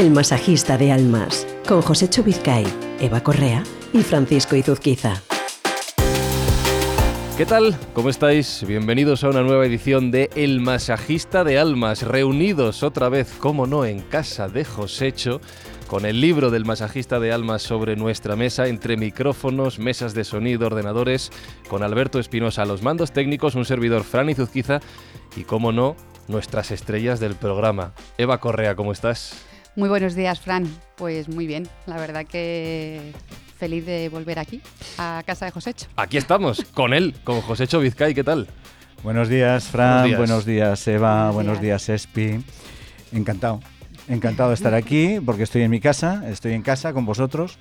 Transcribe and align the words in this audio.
El 0.00 0.12
masajista 0.12 0.78
de 0.78 0.92
almas, 0.92 1.46
con 1.68 1.82
José 1.82 2.08
Chubizcay, 2.08 2.64
Eva 3.02 3.22
Correa 3.22 3.62
y 3.92 3.98
Francisco 3.98 4.56
Izuzquiza. 4.56 5.20
¿Qué 7.36 7.44
tal? 7.44 7.76
¿Cómo 7.92 8.08
estáis? 8.08 8.64
Bienvenidos 8.66 9.24
a 9.24 9.28
una 9.28 9.42
nueva 9.42 9.66
edición 9.66 10.10
de 10.10 10.30
El 10.34 10.60
Masajista 10.60 11.44
de 11.44 11.58
Almas, 11.58 12.00
reunidos 12.00 12.82
otra 12.82 13.10
vez, 13.10 13.30
como 13.40 13.66
no, 13.66 13.84
en 13.84 14.00
casa 14.00 14.48
de 14.48 14.64
Josecho, 14.64 15.42
con 15.86 16.06
el 16.06 16.22
libro 16.22 16.48
del 16.48 16.64
Masajista 16.64 17.20
de 17.20 17.32
Almas 17.32 17.60
sobre 17.60 17.94
nuestra 17.94 18.36
mesa, 18.36 18.68
entre 18.68 18.96
micrófonos, 18.96 19.78
mesas 19.78 20.14
de 20.14 20.24
sonido, 20.24 20.66
ordenadores, 20.66 21.30
con 21.68 21.82
Alberto 21.82 22.18
Espinosa 22.18 22.64
los 22.64 22.80
mandos 22.80 23.12
técnicos, 23.12 23.54
un 23.54 23.66
servidor 23.66 24.04
Fran 24.04 24.30
Izuzquiza 24.30 24.80
y, 25.36 25.44
como 25.44 25.72
no, 25.72 25.94
nuestras 26.26 26.70
estrellas 26.70 27.20
del 27.20 27.34
programa. 27.34 27.92
Eva 28.16 28.40
Correa, 28.40 28.74
¿cómo 28.74 28.92
estás? 28.92 29.49
Muy 29.76 29.88
buenos 29.88 30.14
días, 30.14 30.40
Fran. 30.40 30.66
Pues 30.96 31.28
muy 31.28 31.46
bien, 31.46 31.68
la 31.86 31.96
verdad 31.96 32.26
que 32.26 33.12
feliz 33.56 33.86
de 33.86 34.08
volver 34.08 34.38
aquí, 34.38 34.60
a 34.98 35.22
casa 35.26 35.44
de 35.44 35.50
Josecho. 35.52 35.86
Aquí 35.96 36.16
estamos, 36.16 36.64
con 36.74 36.94
él, 36.94 37.14
con 37.24 37.40
Josecho 37.42 37.78
Vizcay, 37.78 38.14
¿qué 38.14 38.24
tal? 38.24 38.48
Buenos 39.02 39.28
días, 39.28 39.64
Fran. 39.68 40.14
Buenos 40.16 40.44
días, 40.44 40.86
Eva. 40.88 41.30
Buenos, 41.30 41.60
días. 41.60 41.88
Espi. 41.88 42.44
Encantado. 43.12 43.60
Encantado 44.08 44.50
de 44.50 44.56
estar 44.56 44.74
aquí 44.74 45.18
porque 45.24 45.44
estoy 45.44 45.62
en 45.62 45.70
mi 45.70 45.80
casa, 45.80 46.24
estoy 46.28 46.52
en 46.52 46.62
casa 46.62 46.92
con 46.92 47.06
vosotros. 47.06 47.58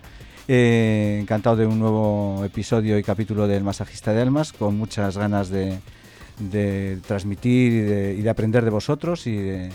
Eh, 0.48 1.20
encantado 1.22 1.56
de 1.56 1.68
un 1.68 1.80
nuevo 1.80 2.44
episodio 2.44 2.98
y 2.98 3.04
capítulo 3.04 3.48
del 3.48 3.64
Masajista 3.64 4.14
de 4.14 4.22
Almas, 4.22 4.52
con 4.52 4.78
muchas 4.78 5.18
ganas 5.18 5.50
de, 5.50 5.80
transmitir 7.08 7.72
y 7.72 8.22
de, 8.22 8.30
aprender 8.30 8.66
de 8.66 8.72
vosotros 8.72 9.28
y 9.28 9.36
de, 9.38 9.70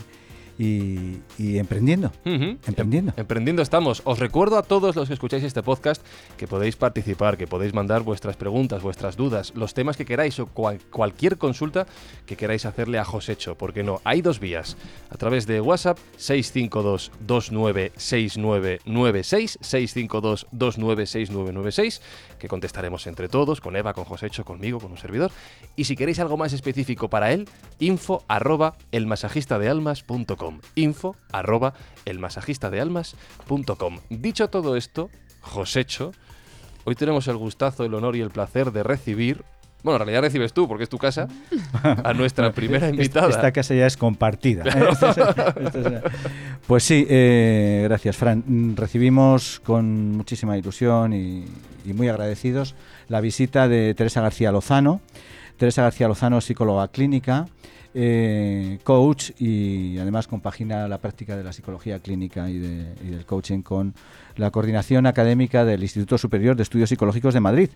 y, 0.57 1.19
emprendiendo. 1.37 2.11
Emprendiendo. 2.23 3.13
emprendiendo 3.17 3.61
estamos. 3.61 4.01
Os 4.05 4.19
recuerdo 4.19 4.57
a 4.57 4.63
todos 4.63 4.95
los 4.95 5.07
que 5.07 5.13
escucháis 5.13 5.43
este 5.43 5.61
podcast 5.63 6.05
que 6.37 6.47
podéis 6.47 6.75
participar, 6.75 7.37
que 7.37 7.47
podéis 7.47 7.73
mandar 7.73 8.03
vuestras 8.03 8.37
preguntas, 8.37 8.81
vuestras 8.81 9.17
dudas, 9.17 9.53
los 9.55 9.73
temas 9.73 9.97
que 9.97 10.05
queráis 10.05 10.39
o 10.39 10.47
cualquier 10.47 11.37
consulta 11.37 11.87
que 12.25 12.37
queráis 12.37 12.65
hacerle 12.65 12.99
a 12.99 13.05
Josecho. 13.05 13.57
Porque 13.57 13.83
no, 13.83 14.01
hay 14.03 14.21
dos 14.21 14.39
vías. 14.39 14.77
A 15.09 15.17
través 15.17 15.47
de 15.47 15.61
WhatsApp 15.61 15.97
652 16.17 17.11
296996 17.19 19.57
652 19.61 20.47
296996 20.51 22.01
contestaremos 22.47 23.07
entre 23.07 23.29
todos, 23.29 23.61
con 23.61 23.75
Eva, 23.75 23.93
con 23.93 24.03
Josecho, 24.05 24.45
conmigo, 24.45 24.79
con 24.79 24.91
un 24.91 24.97
servidor. 24.97 25.31
Y 25.75 25.85
si 25.85 25.95
queréis 25.95 26.19
algo 26.19 26.37
más 26.37 26.53
específico 26.53 27.09
para 27.09 27.31
él, 27.31 27.47
info 27.79 28.23
arroba 28.27 28.75
elmasajistadealmas.com 28.91 30.59
info 30.75 31.15
arroba 31.31 31.73
elmasajistadealmas.com. 32.05 33.99
Dicho 34.09 34.49
todo 34.49 34.75
esto, 34.75 35.09
Josecho, 35.41 36.11
hoy 36.83 36.95
tenemos 36.95 37.27
el 37.27 37.37
gustazo, 37.37 37.85
el 37.85 37.93
honor 37.93 38.15
y 38.15 38.21
el 38.21 38.29
placer 38.29 38.71
de 38.71 38.83
recibir 38.83 39.43
bueno, 39.85 39.97
en 39.97 40.07
realidad 40.07 40.21
recibes 40.21 40.51
tú, 40.51 40.67
porque 40.67 40.83
es 40.83 40.89
tu 40.89 40.97
casa, 40.97 41.27
a 41.83 42.13
nuestra 42.13 42.51
primera 42.53 42.89
invitada. 42.89 43.29
Esta, 43.29 43.51
casa 43.51 43.75
ya 43.75 43.85
es 43.85 43.95
compartida. 43.95 44.63
¿eh? 44.65 46.01
pues 46.65 46.83
sí, 46.83 47.05
eh, 47.07 47.81
gracias, 47.83 48.17
Fran. 48.17 48.75
Recibimos 48.75 49.61
con 49.63 50.17
muchísima 50.17 50.57
ilusión 50.57 51.13
y, 51.13 51.45
muy 51.93 52.09
agradecidos 52.09 52.73
la 53.09 53.21
visita 53.21 53.67
de 53.67 53.93
Teresa 53.93 54.19
García 54.21 54.51
Lozano. 54.51 55.01
Teresa 55.57 55.83
García 55.83 56.07
Lozano, 56.07 56.41
psicóloga 56.41 56.87
clínica, 56.87 57.45
eh, 57.93 58.79
coach 58.83 59.39
y 59.39 59.99
además 59.99 60.27
compagina 60.27 60.87
la 60.87 60.97
práctica 60.97 61.37
de 61.37 61.43
la 61.43 61.53
psicología 61.53 61.99
clínica 61.99 62.49
y, 62.49 62.57
del 62.57 63.23
coaching 63.27 63.61
con 63.61 63.93
la 64.35 64.49
coordinación 64.49 65.05
académica 65.05 65.63
del 65.63 65.83
Instituto 65.83 66.17
Superior 66.17 66.55
de 66.55 66.63
Estudios 66.63 66.89
Psicológicos 66.89 67.35
de 67.35 67.39
Madrid. 67.39 67.69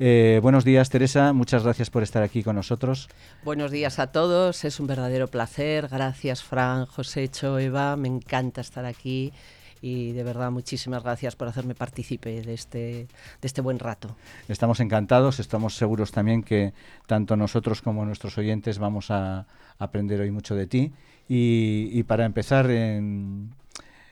Eh, 0.00 0.38
buenos 0.42 0.64
días, 0.64 0.90
Teresa. 0.90 1.32
Muchas 1.32 1.64
gracias 1.64 1.90
por 1.90 2.02
estar 2.02 2.22
aquí 2.22 2.44
con 2.44 2.54
nosotros. 2.54 3.08
Buenos 3.44 3.72
días 3.72 3.98
a 3.98 4.12
todos. 4.12 4.64
Es 4.64 4.78
un 4.78 4.86
verdadero 4.86 5.26
placer. 5.26 5.88
Gracias, 5.88 6.44
Fran, 6.44 6.86
José, 6.86 7.28
Cho, 7.28 7.58
Eva. 7.58 7.96
Me 7.96 8.06
encanta 8.06 8.60
estar 8.60 8.84
aquí 8.84 9.32
y 9.80 10.12
de 10.12 10.24
verdad 10.24 10.50
muchísimas 10.50 11.02
gracias 11.02 11.36
por 11.36 11.48
hacerme 11.48 11.74
partícipe 11.74 12.42
de 12.42 12.54
este, 12.54 12.78
de 12.78 13.08
este 13.42 13.60
buen 13.60 13.78
rato. 13.78 14.16
Estamos 14.48 14.80
encantados, 14.80 15.40
estamos 15.40 15.76
seguros 15.76 16.10
también 16.12 16.42
que 16.42 16.74
tanto 17.06 17.36
nosotros 17.36 17.82
como 17.82 18.04
nuestros 18.04 18.38
oyentes 18.38 18.78
vamos 18.78 19.10
a 19.10 19.46
aprender 19.78 20.20
hoy 20.20 20.30
mucho 20.30 20.54
de 20.54 20.66
ti. 20.66 20.92
Y, 21.28 22.02
para 22.04 22.24
empezar, 22.24 22.70
en, 22.70 23.50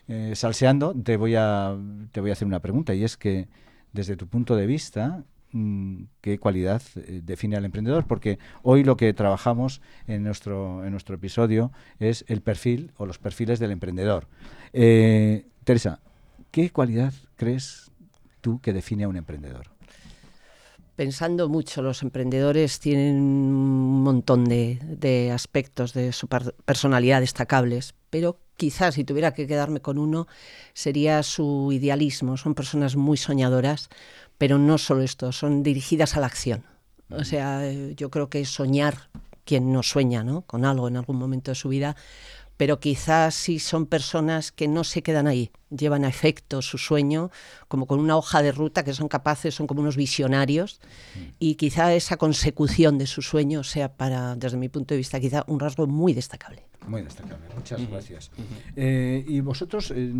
eh, 0.09 0.33
salseando, 0.35 0.95
te 0.95 1.17
voy, 1.17 1.35
a, 1.37 1.75
te 2.13 2.21
voy 2.21 2.31
a 2.31 2.35
hacer 2.35 2.47
una 2.47 2.61
pregunta 2.61 2.93
y 2.93 3.05
es 3.05 3.17
que 3.17 3.49
desde 3.93 4.17
tu 4.17 4.27
punto 4.27 4.55
de 4.55 4.67
vista, 4.67 5.25
qué 6.21 6.39
cualidad 6.39 6.83
eh, 6.97 7.21
define 7.25 7.57
al 7.57 7.65
emprendedor, 7.65 8.07
porque 8.07 8.39
hoy 8.63 8.85
lo 8.85 8.97
que 8.97 9.13
trabajamos 9.13 9.81
en 10.07 10.23
nuestro, 10.23 10.85
en 10.85 10.91
nuestro 10.91 11.15
episodio 11.15 11.73
es 11.99 12.25
el 12.29 12.41
perfil 12.41 12.93
o 12.97 13.07
los 13.07 13.19
perfiles 13.19 13.59
del 13.59 13.71
emprendedor. 13.71 14.29
Eh, 14.73 15.47
Teresa, 15.65 16.01
¿qué 16.51 16.71
cualidad 16.71 17.13
crees 17.37 17.91
tú 18.41 18.61
que 18.61 18.73
define 18.73 19.05
a 19.05 19.09
un 19.09 19.17
emprendedor? 19.17 19.77
Pensando 20.97 21.51
mucho, 21.51 21.83
los 21.83 22.03
emprendedores 22.03 22.81
tienen 22.81 23.17
un 23.17 24.03
montón 24.03 24.47
de, 24.47 25.31
aspectos 25.31 25.93
de 25.93 26.13
su 26.13 26.27
personalidad 26.27 27.21
destacables, 27.21 27.95
pero 28.09 28.39
quizás 28.57 28.95
si 28.95 29.05
tuviera 29.05 29.35
que 29.35 29.47
quedarme 29.47 29.81
con 29.81 29.99
uno 29.99 30.27
sería 30.75 31.23
su 31.23 31.71
idealismo. 31.73 32.37
Son 32.37 32.55
personas 32.55 32.97
muy 32.97 33.17
soñadoras, 33.17 33.89
pero 34.39 34.59
no 34.59 34.79
solo 34.79 35.03
esto, 35.03 35.33
son 35.33 35.63
dirigidas 35.63 36.17
a 36.17 36.21
la 36.21 36.27
acción. 36.27 36.65
O 37.11 37.25
sea, 37.25 37.63
yo 37.97 38.11
creo 38.11 38.29
que 38.29 38.45
soñar 38.45 39.09
quien 39.45 39.73
no 39.73 39.83
sueña 39.83 40.25
¿no? 40.25 40.43
con 40.43 40.65
algo 40.65 40.89
en 40.89 40.97
algún 40.97 41.17
momento 41.17 41.53
de 41.53 41.55
su 41.55 41.69
vida, 41.69 41.97
pero 42.57 42.81
quizás 42.81 43.35
sí 43.35 43.59
son 43.59 43.87
personas 43.87 44.53
que 44.53 44.69
no 44.69 44.85
se 44.85 45.03
quedan 45.03 45.27
ahí, 45.27 45.51
llevan 45.71 46.05
a 46.05 46.09
efecto 46.09 46.63
su 46.63 46.79
sueño 46.79 47.31
como 47.69 47.87
con 47.87 48.01
una 48.01 48.17
hoja 48.17 48.43
de 48.43 48.53
ruta 48.53 48.85
que 48.85 48.95
son 48.95 49.09
capaces, 49.09 49.55
son 49.55 49.67
como 49.67 49.81
unos 49.81 49.97
visionarios 49.97 50.81
mm. 51.15 51.21
y 51.39 51.55
quizá 51.57 51.95
esa 51.95 52.17
consecución 52.17 52.99
de 52.99 53.07
su 53.07 53.23
sueño 53.23 53.63
sea 53.63 53.93
para, 53.93 54.37
desde 54.37 54.57
mi 54.57 54.69
punto 54.69 54.95
de 54.95 54.99
vista, 54.99 55.21
quizá 55.21 55.45
un 55.47 55.61
rasgo 55.61 55.87
muy 55.87 56.15
destacable. 56.15 56.65
Muy 56.87 57.03
destacable, 57.03 57.45
muchas 57.55 57.91
gracias. 57.91 58.31
Eh, 58.77 59.25
y 59.27 59.41
vosotros... 59.41 59.93
Eh, 59.95 60.13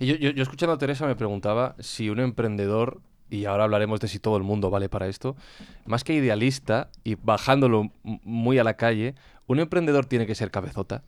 yo, 0.00 0.14
yo, 0.14 0.42
escuchando 0.42 0.72
a 0.72 0.78
Teresa 0.78 1.06
me 1.06 1.14
preguntaba 1.14 1.76
si 1.78 2.08
un 2.08 2.20
emprendedor 2.20 3.02
y 3.28 3.44
ahora 3.44 3.64
hablaremos 3.64 4.00
de 4.00 4.08
si 4.08 4.18
todo 4.18 4.36
el 4.36 4.42
mundo 4.42 4.70
vale 4.70 4.88
para 4.88 5.08
esto, 5.08 5.36
más 5.84 6.04
que 6.04 6.14
idealista 6.14 6.90
y 7.04 7.16
bajándolo 7.16 7.90
muy 8.02 8.58
a 8.58 8.64
la 8.64 8.74
calle, 8.74 9.14
¿un 9.46 9.58
emprendedor 9.58 10.06
tiene 10.06 10.26
que 10.26 10.34
ser 10.34 10.50
cabezota? 10.50 11.02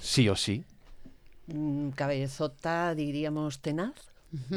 Sí 0.00 0.28
o 0.28 0.36
sí? 0.36 0.64
Mm, 1.46 1.90
cabezota, 1.90 2.94
diríamos 2.94 3.60
tenaz. 3.60 3.94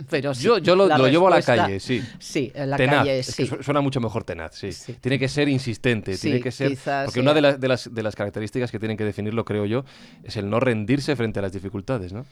Pero 0.09 0.33
yo, 0.33 0.57
yo 0.57 0.75
lo, 0.75 1.07
llevo 1.07 1.27
a 1.27 1.31
la 1.31 1.41
calle, 1.41 1.79
sí. 1.79 2.03
Sí, 2.19 2.51
en 2.53 2.71
la 2.71 2.77
calle, 2.77 3.23
sí. 3.23 3.49
suena 3.61 3.79
mucho 3.79 4.01
mejor 4.01 4.25
tenaz, 4.25 4.55
sí. 4.55 4.69
Tiene 4.99 5.17
que 5.17 5.29
ser 5.29 5.47
insistente, 5.47 6.17
tiene 6.17 6.41
que 6.41 6.51
ser... 6.51 6.77
Porque 7.05 7.21
una 7.21 7.33
de, 7.33 7.41
las, 7.41 7.59
de, 7.59 7.67
las, 7.69 7.93
de 7.93 8.03
las 8.03 8.15
características 8.15 8.69
que 8.69 8.79
tienen 8.79 8.97
que 8.97 9.05
definirlo, 9.05 9.45
creo 9.45 9.65
yo, 9.65 9.85
es 10.23 10.35
el 10.35 10.49
no 10.49 10.59
rendirse 10.59 11.15
frente 11.15 11.39
a 11.39 11.41
las 11.41 11.53
dificultades, 11.53 12.11
¿no? 12.11 12.25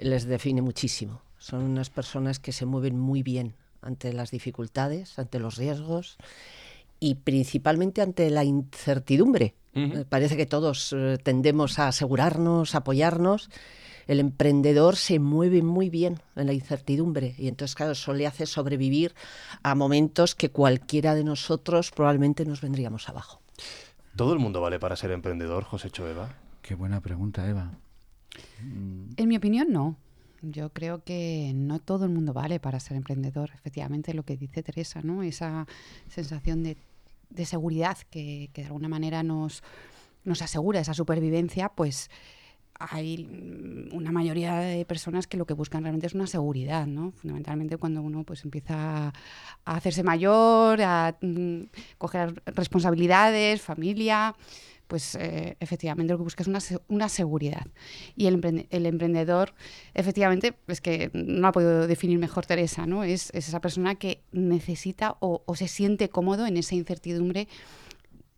Les 0.00 0.24
define 0.24 0.62
muchísimo. 0.62 1.22
Son 1.38 1.62
unas 1.62 1.90
personas 1.90 2.40
que 2.40 2.50
se 2.50 2.66
mueven 2.66 2.98
muy 2.98 3.22
bien 3.22 3.54
ante 3.80 4.12
las 4.12 4.30
dificultades, 4.32 5.18
ante 5.18 5.38
los 5.38 5.56
riesgos 5.56 6.16
y 7.04 7.16
principalmente 7.16 8.02
ante 8.02 8.30
la 8.30 8.44
incertidumbre 8.44 9.54
Parece 10.08 10.36
que 10.36 10.46
todos 10.46 10.94
eh, 10.96 11.18
tendemos 11.22 11.78
a 11.78 11.88
asegurarnos, 11.88 12.74
a 12.74 12.78
apoyarnos. 12.78 13.50
El 14.06 14.20
emprendedor 14.20 14.96
se 14.96 15.18
mueve 15.18 15.62
muy 15.62 15.90
bien 15.90 16.20
en 16.36 16.46
la 16.46 16.52
incertidumbre 16.52 17.34
y 17.38 17.48
entonces, 17.48 17.74
claro, 17.74 17.92
eso 17.92 18.12
le 18.12 18.26
hace 18.26 18.46
sobrevivir 18.46 19.14
a 19.62 19.74
momentos 19.74 20.34
que 20.34 20.50
cualquiera 20.50 21.14
de 21.14 21.24
nosotros 21.24 21.90
probablemente 21.90 22.44
nos 22.44 22.60
vendríamos 22.60 23.08
abajo. 23.08 23.40
¿Todo 24.14 24.32
el 24.32 24.38
mundo 24.38 24.60
vale 24.60 24.78
para 24.78 24.94
ser 24.94 25.10
emprendedor, 25.10 25.64
José 25.64 25.90
Eva? 25.98 26.36
Qué 26.62 26.74
buena 26.74 27.00
pregunta, 27.00 27.48
Eva. 27.48 27.72
En 28.60 29.28
mi 29.28 29.36
opinión, 29.36 29.72
no. 29.72 29.96
Yo 30.42 30.68
creo 30.70 31.02
que 31.02 31.52
no 31.54 31.78
todo 31.78 32.04
el 32.04 32.10
mundo 32.10 32.32
vale 32.32 32.60
para 32.60 32.78
ser 32.78 32.96
emprendedor. 32.96 33.50
Efectivamente, 33.54 34.14
lo 34.14 34.24
que 34.24 34.36
dice 34.36 34.62
Teresa, 34.62 35.00
¿no? 35.02 35.22
Esa 35.22 35.66
sensación 36.08 36.62
de 36.62 36.76
de 37.34 37.44
seguridad 37.44 37.98
que, 38.10 38.50
de 38.54 38.64
alguna 38.64 38.88
manera 38.88 39.22
nos, 39.22 39.62
nos 40.24 40.40
asegura 40.42 40.80
esa 40.80 40.94
supervivencia, 40.94 41.68
pues 41.68 42.10
hay 42.78 43.88
una 43.92 44.10
mayoría 44.10 44.56
de 44.56 44.84
personas 44.84 45.26
que 45.26 45.36
lo 45.36 45.46
que 45.46 45.54
buscan 45.54 45.82
realmente 45.82 46.08
es 46.08 46.14
una 46.14 46.26
seguridad, 46.26 46.86
¿no? 46.86 47.12
Fundamentalmente 47.12 47.76
cuando 47.76 48.02
uno 48.02 48.24
pues 48.24 48.44
empieza 48.44 49.12
a 49.64 49.74
hacerse 49.76 50.02
mayor, 50.02 50.82
a 50.82 51.16
mm, 51.20 51.62
coger 51.98 52.42
responsabilidades, 52.46 53.62
familia, 53.62 54.34
pues 54.86 55.14
eh, 55.14 55.56
efectivamente 55.60 56.12
lo 56.12 56.18
que 56.18 56.24
busca 56.24 56.42
es 56.42 56.48
una, 56.48 56.60
una 56.88 57.08
seguridad. 57.08 57.66
Y 58.16 58.26
el, 58.26 58.66
el, 58.70 58.86
emprendedor, 58.86 59.54
efectivamente, 59.94 60.54
es 60.68 60.80
que 60.80 61.10
no 61.14 61.48
ha 61.48 61.52
podido 61.52 61.86
definir 61.86 62.18
mejor 62.18 62.46
Teresa, 62.46 62.86
¿no? 62.86 63.04
Es, 63.04 63.30
esa 63.34 63.60
persona 63.60 63.94
que 63.94 64.22
necesita 64.32 65.16
o, 65.20 65.42
se 65.54 65.68
siente 65.68 66.08
cómodo 66.08 66.46
en 66.46 66.56
esa 66.56 66.74
incertidumbre 66.74 67.48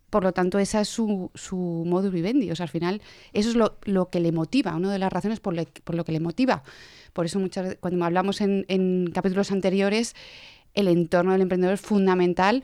por 0.08 0.22
lo 0.22 0.32
tanto, 0.32 0.58
esa 0.60 0.80
es 0.80 0.88
su, 0.88 1.30
su 1.34 1.56
modus 1.84 2.12
vivendi. 2.12 2.50
O 2.50 2.56
sea, 2.56 2.64
al 2.64 2.70
final, 2.70 3.02
eso 3.32 3.50
es 3.50 3.56
lo, 3.56 3.76
lo, 3.82 4.08
que 4.08 4.20
le 4.20 4.30
motiva, 4.30 4.74
una 4.74 4.90
de 4.90 5.00
las 5.00 5.12
razones 5.12 5.40
por, 5.40 5.54
por 5.82 5.94
lo 5.94 6.04
que 6.04 6.12
le 6.12 6.20
motiva. 6.20 6.62
Por 7.12 7.26
eso, 7.26 7.40
muchas, 7.40 7.76
cuando 7.80 8.02
hablamos 8.04 8.40
en, 8.40 8.64
en 8.68 9.10
capítulos 9.12 9.50
anteriores, 9.50 10.14
el 10.74 10.88
entorno 10.88 11.32
del 11.32 11.42
emprendedor 11.42 11.74
es 11.74 11.80
fundamental 11.80 12.62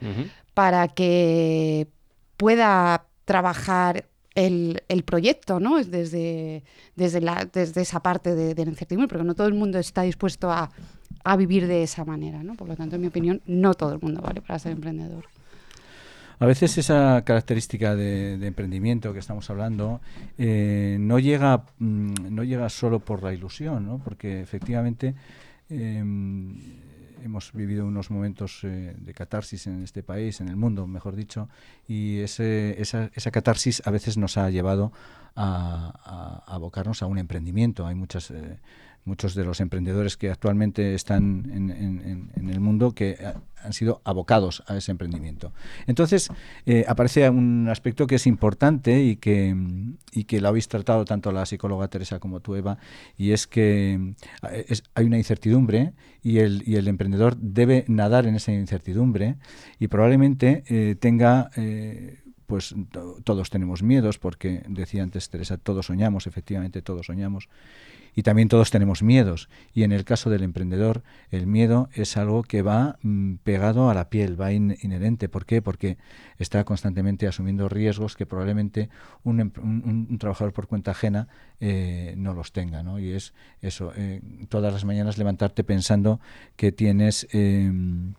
para 0.53 0.87
que 0.87 1.89
pueda 2.37 3.05
trabajar 3.25 4.05
el, 4.35 5.03
proyecto, 5.05 5.59
¿no? 5.59 5.83
Desde, 5.83 6.63
desde, 6.95 7.21
la, 7.21 7.47
desde 7.51 7.81
esa 7.81 8.01
parte 8.01 8.35
de, 8.35 8.55
la 8.55 8.71
incertidumbre, 8.71 9.07
porque 9.07 9.23
no 9.23 9.35
todo 9.35 9.47
el 9.47 9.53
mundo 9.53 9.79
está 9.79 10.03
dispuesto 10.03 10.51
a, 10.51 10.69
vivir 11.37 11.67
de 11.67 11.83
esa 11.83 12.03
manera, 12.03 12.43
¿no? 12.43 12.55
Por 12.55 12.67
lo 12.67 12.75
tanto, 12.75 12.95
en 12.95 13.01
mi 13.01 13.07
opinión, 13.07 13.41
no 13.45 13.73
todo 13.73 13.93
el 13.93 14.01
mundo 14.01 14.21
vale 14.21 14.41
para 14.41 14.59
ser 14.59 14.73
emprendedor. 14.73 15.25
A 16.39 16.45
veces 16.45 16.77
esa 16.77 17.21
característica 17.23 17.95
de, 17.95 18.33
emprendimiento 18.45 19.13
que 19.13 19.19
estamos 19.19 19.49
hablando 19.49 20.01
eh, 20.37 20.97
no, 20.99 21.19
llega, 21.19 21.63
mm, 21.79 22.13
no 22.29 22.43
llega 22.43 22.67
solo 22.69 22.99
por 22.99 23.23
la 23.23 23.33
ilusión, 23.33 23.85
¿no? 23.85 23.99
porque 24.03 24.41
efectivamente 24.41 25.15
em, 25.69 26.57
hemos 27.23 27.53
vivido 27.53 27.85
unos 27.85 28.11
momentos 28.11 28.63
eh, 28.63 28.95
de 28.97 29.13
catarsis 29.13 29.67
en 29.67 29.83
este 29.83 30.03
país, 30.03 30.41
en 30.41 30.49
el 30.49 30.55
mundo, 30.55 30.85
mejor 30.87 31.15
dicho, 31.15 31.49
y 31.87 32.19
ese, 32.19 32.81
esa, 32.81 33.09
esa, 33.15 33.31
catarsis 33.31 33.81
a 33.85 33.91
veces 33.91 34.17
nos 34.17 34.37
ha 34.37 34.49
llevado 34.49 34.91
a, 35.35 36.43
abocarnos 36.47 37.01
a 37.01 37.07
un 37.07 37.17
emprendimiento. 37.17 37.87
Hay 37.87 37.95
muchas 37.95 38.31
eh, 38.31 38.59
muchos 39.05 39.35
de 39.35 39.43
los 39.43 39.59
emprendedores 39.59 40.17
que 40.17 40.29
actualmente 40.29 40.93
están 40.95 41.49
en, 41.53 42.49
el 42.49 42.59
mundo 42.59 42.91
que 42.91 43.17
han 43.61 43.73
sido 43.73 44.01
abocados 44.03 44.63
a 44.67 44.77
ese 44.77 44.91
emprendimiento. 44.91 45.53
Entonces, 45.87 46.29
eh, 46.65 46.85
aparece 46.87 47.29
un 47.29 47.69
aspecto 47.69 48.07
que 48.07 48.15
es 48.15 48.27
importante 48.27 49.01
y 49.01 49.15
que, 49.15 49.55
y 50.11 50.25
que 50.25 50.41
lo 50.41 50.49
habéis 50.49 50.67
tratado 50.67 51.05
tanto 51.05 51.31
la 51.31 51.45
psicóloga 51.45 51.87
Teresa 51.87 52.19
como 52.19 52.39
tú, 52.41 52.55
Eva, 52.55 52.77
y 53.17 53.31
es 53.31 53.47
que 53.47 54.15
eh, 54.51 54.65
hay 54.95 55.05
una 55.05 55.17
incertidumbre 55.17 55.93
y 56.21 56.39
el, 56.39 56.63
y 56.65 56.75
el 56.75 56.87
emprendedor 56.87 57.37
debe 57.37 57.85
nadar 57.87 58.25
en 58.25 58.35
esa 58.35 58.51
incertidumbre 58.51 59.35
y 59.79 59.87
probablemente 59.87 60.63
eh, 60.67 60.95
tenga 60.99 61.49
pues 62.45 62.75
todos 63.23 63.49
tenemos 63.49 63.83
miedos, 63.83 64.19
porque 64.19 64.63
decía 64.67 65.03
antes 65.03 65.29
Teresa, 65.29 65.57
todos 65.57 65.87
soñamos, 65.87 66.27
efectivamente 66.27 66.81
todos 66.81 67.07
soñamos, 67.07 67.49
y 68.15 68.23
también 68.23 68.47
todos 68.47 68.69
tenemos 68.69 69.01
miedos. 69.01 69.49
Y 69.73 69.83
en 69.83 69.91
el 69.91 70.05
caso 70.05 70.29
del 70.29 70.43
emprendedor, 70.43 71.03
el 71.31 71.47
miedo 71.47 71.89
es 71.93 72.15
algo 72.17 72.43
que 72.43 72.61
va 72.61 72.97
mm, 73.01 73.35
pegado 73.43 73.89
a 73.89 73.93
la 73.93 74.09
piel, 74.09 74.39
va 74.39 74.51
inherente. 74.53 75.29
¿Por 75.29 75.45
qué? 75.45 75.61
Porque 75.61 75.97
está 76.37 76.63
constantemente 76.63 77.27
asumiendo 77.27 77.69
riesgos 77.69 78.15
que 78.15 78.25
probablemente 78.25 78.89
un, 79.23 79.39
em, 79.39 80.17
trabajador 80.17 80.53
por 80.53 80.67
cuenta 80.67 80.91
ajena 80.91 81.27
eh, 81.59 82.13
no 82.17 82.33
los 82.33 82.51
tenga. 82.51 82.83
¿no? 82.83 82.99
Y 82.99 83.11
es 83.11 83.33
eso, 83.61 83.93
eh, 83.95 84.21
todas 84.49 84.71
las 84.73 84.85
mañanas 84.85 85.17
levantarte 85.17 85.63
pensando 85.63 86.19
que 86.55 86.71
tienes... 86.71 87.27
Em, 87.31 88.13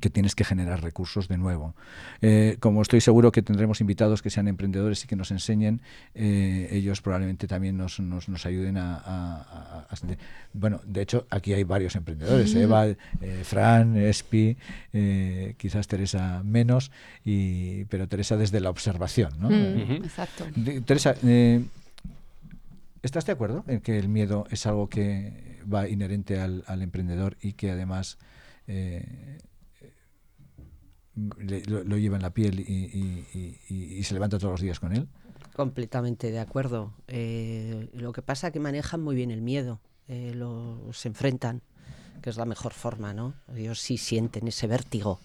que 0.00 0.10
tienes 0.10 0.34
que 0.34 0.44
generar 0.44 0.82
recursos 0.82 1.28
de 1.28 1.38
nuevo. 1.38 1.74
Eh, 2.20 2.56
como 2.60 2.82
estoy 2.82 3.00
seguro 3.00 3.30
que 3.30 3.42
tendremos 3.42 3.80
invitados 3.80 4.20
que 4.20 4.30
sean 4.30 4.48
emprendedores 4.48 5.04
y 5.04 5.06
que 5.06 5.14
nos 5.14 5.30
enseñen, 5.30 5.80
eh, 6.14 6.68
ellos 6.72 7.00
probablemente 7.00 7.46
también 7.46 7.76
nos, 7.76 8.00
nos, 8.00 8.46
ayuden 8.46 8.78
a, 8.78 9.86
Bueno, 10.52 10.80
de 10.84 11.02
hecho, 11.02 11.26
aquí 11.30 11.52
hay 11.52 11.62
varios 11.62 11.94
emprendedores, 11.94 12.54
Eva, 12.54 12.86
eh, 12.88 12.96
Fran, 13.44 13.96
Espi, 13.96 14.56
quizás 15.56 15.86
Teresa 15.86 16.42
menos, 16.44 16.90
y, 17.24 17.84
pero 17.84 18.08
Teresa 18.08 18.36
desde 18.36 18.60
la 18.60 18.70
observación. 18.70 19.34
¿no? 19.38 19.50
Mm, 19.50 20.04
exacto. 20.04 20.46
Teresa, 20.84 21.14
¿estás 23.02 23.24
de 23.24 23.32
acuerdo 23.32 23.64
en 23.68 23.80
que 23.80 23.98
el 23.98 24.08
miedo 24.08 24.46
es 24.50 24.66
algo 24.66 24.88
que 24.88 25.60
va 25.72 25.88
inherente 25.88 26.40
al, 26.40 26.64
al 26.66 26.82
emprendedor 26.82 27.36
y 27.40 27.52
que 27.52 27.70
además... 27.70 28.18
Eh, 28.68 29.38
lo, 31.16 31.96
lleva 31.96 32.16
en 32.16 32.22
la 32.22 32.30
piel 32.30 32.60
y, 32.60 34.02
se 34.02 34.14
levanta 34.14 34.38
todos 34.38 34.52
los 34.52 34.60
días 34.60 34.80
con 34.80 34.94
él. 34.94 35.08
Completamente 35.54 36.30
de 36.30 36.38
acuerdo. 36.38 36.92
Eh, 37.08 37.88
lo 37.94 38.12
que 38.12 38.22
pasa 38.22 38.48
es 38.48 38.52
que 38.52 38.60
manejan 38.60 39.02
muy 39.02 39.16
bien 39.16 39.30
el 39.30 39.40
miedo, 39.40 39.80
eh, 40.08 40.38
se 40.92 41.08
enfrentan, 41.08 41.62
que 42.20 42.30
es 42.30 42.36
la 42.36 42.44
mejor 42.44 42.72
forma, 42.72 43.14
¿no? 43.14 43.34
Ellos 43.54 43.80
sí 43.80 43.96
sienten 43.96 44.46
ese 44.48 44.66
vértigo, 44.66 45.20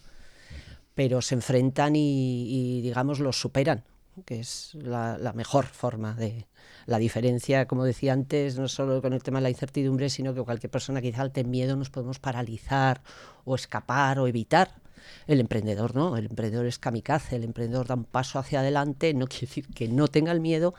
pero 0.96 1.22
se 1.22 1.36
enfrentan 1.36 1.96
y, 1.96 2.82
digamos, 2.82 3.20
los 3.20 3.40
superan, 3.40 3.84
que 4.26 4.40
es 4.40 4.76
la, 4.76 5.18
la, 5.18 5.34
mejor 5.34 5.66
forma 5.66 6.14
de... 6.14 6.48
La 6.88 6.98
diferencia, 6.98 7.68
como 7.68 7.84
decía 7.84 8.14
antes, 8.14 8.58
no 8.58 8.68
solo 8.68 9.02
con 9.02 9.14
el 9.14 9.22
tema 9.22 9.38
de 9.40 9.44
la 9.44 9.50
incertidumbre, 9.50 10.10
sino 10.10 10.34
que 10.34 10.42
cualquier 10.42 10.72
persona 10.72 11.00
que 11.00 11.12
tenga 11.12 11.48
miedo 11.48 11.76
nos 11.76 11.92
podemos 11.92 12.20
paralizar 12.20 13.02
o 13.46 13.54
escapar 13.54 14.18
o 14.18 14.28
evitar 14.28 14.81
el 15.28 15.40
emprendedor 15.40 15.96
no, 15.96 16.18
el 16.18 16.26
emprendedor 16.26 16.66
es 16.66 16.80
kamikaze, 16.80 17.36
el 17.36 17.44
emprendedor 17.44 17.88
da 17.88 17.96
un 17.96 18.06
paso 18.06 18.40
hacia 18.40 18.60
adelante, 18.60 19.14
no 19.14 19.28
quiere 19.28 19.48
decir 19.48 19.68
que 19.68 19.88
no 19.88 20.08
tenga 20.08 20.32
el 20.32 20.40
miedo, 20.40 20.74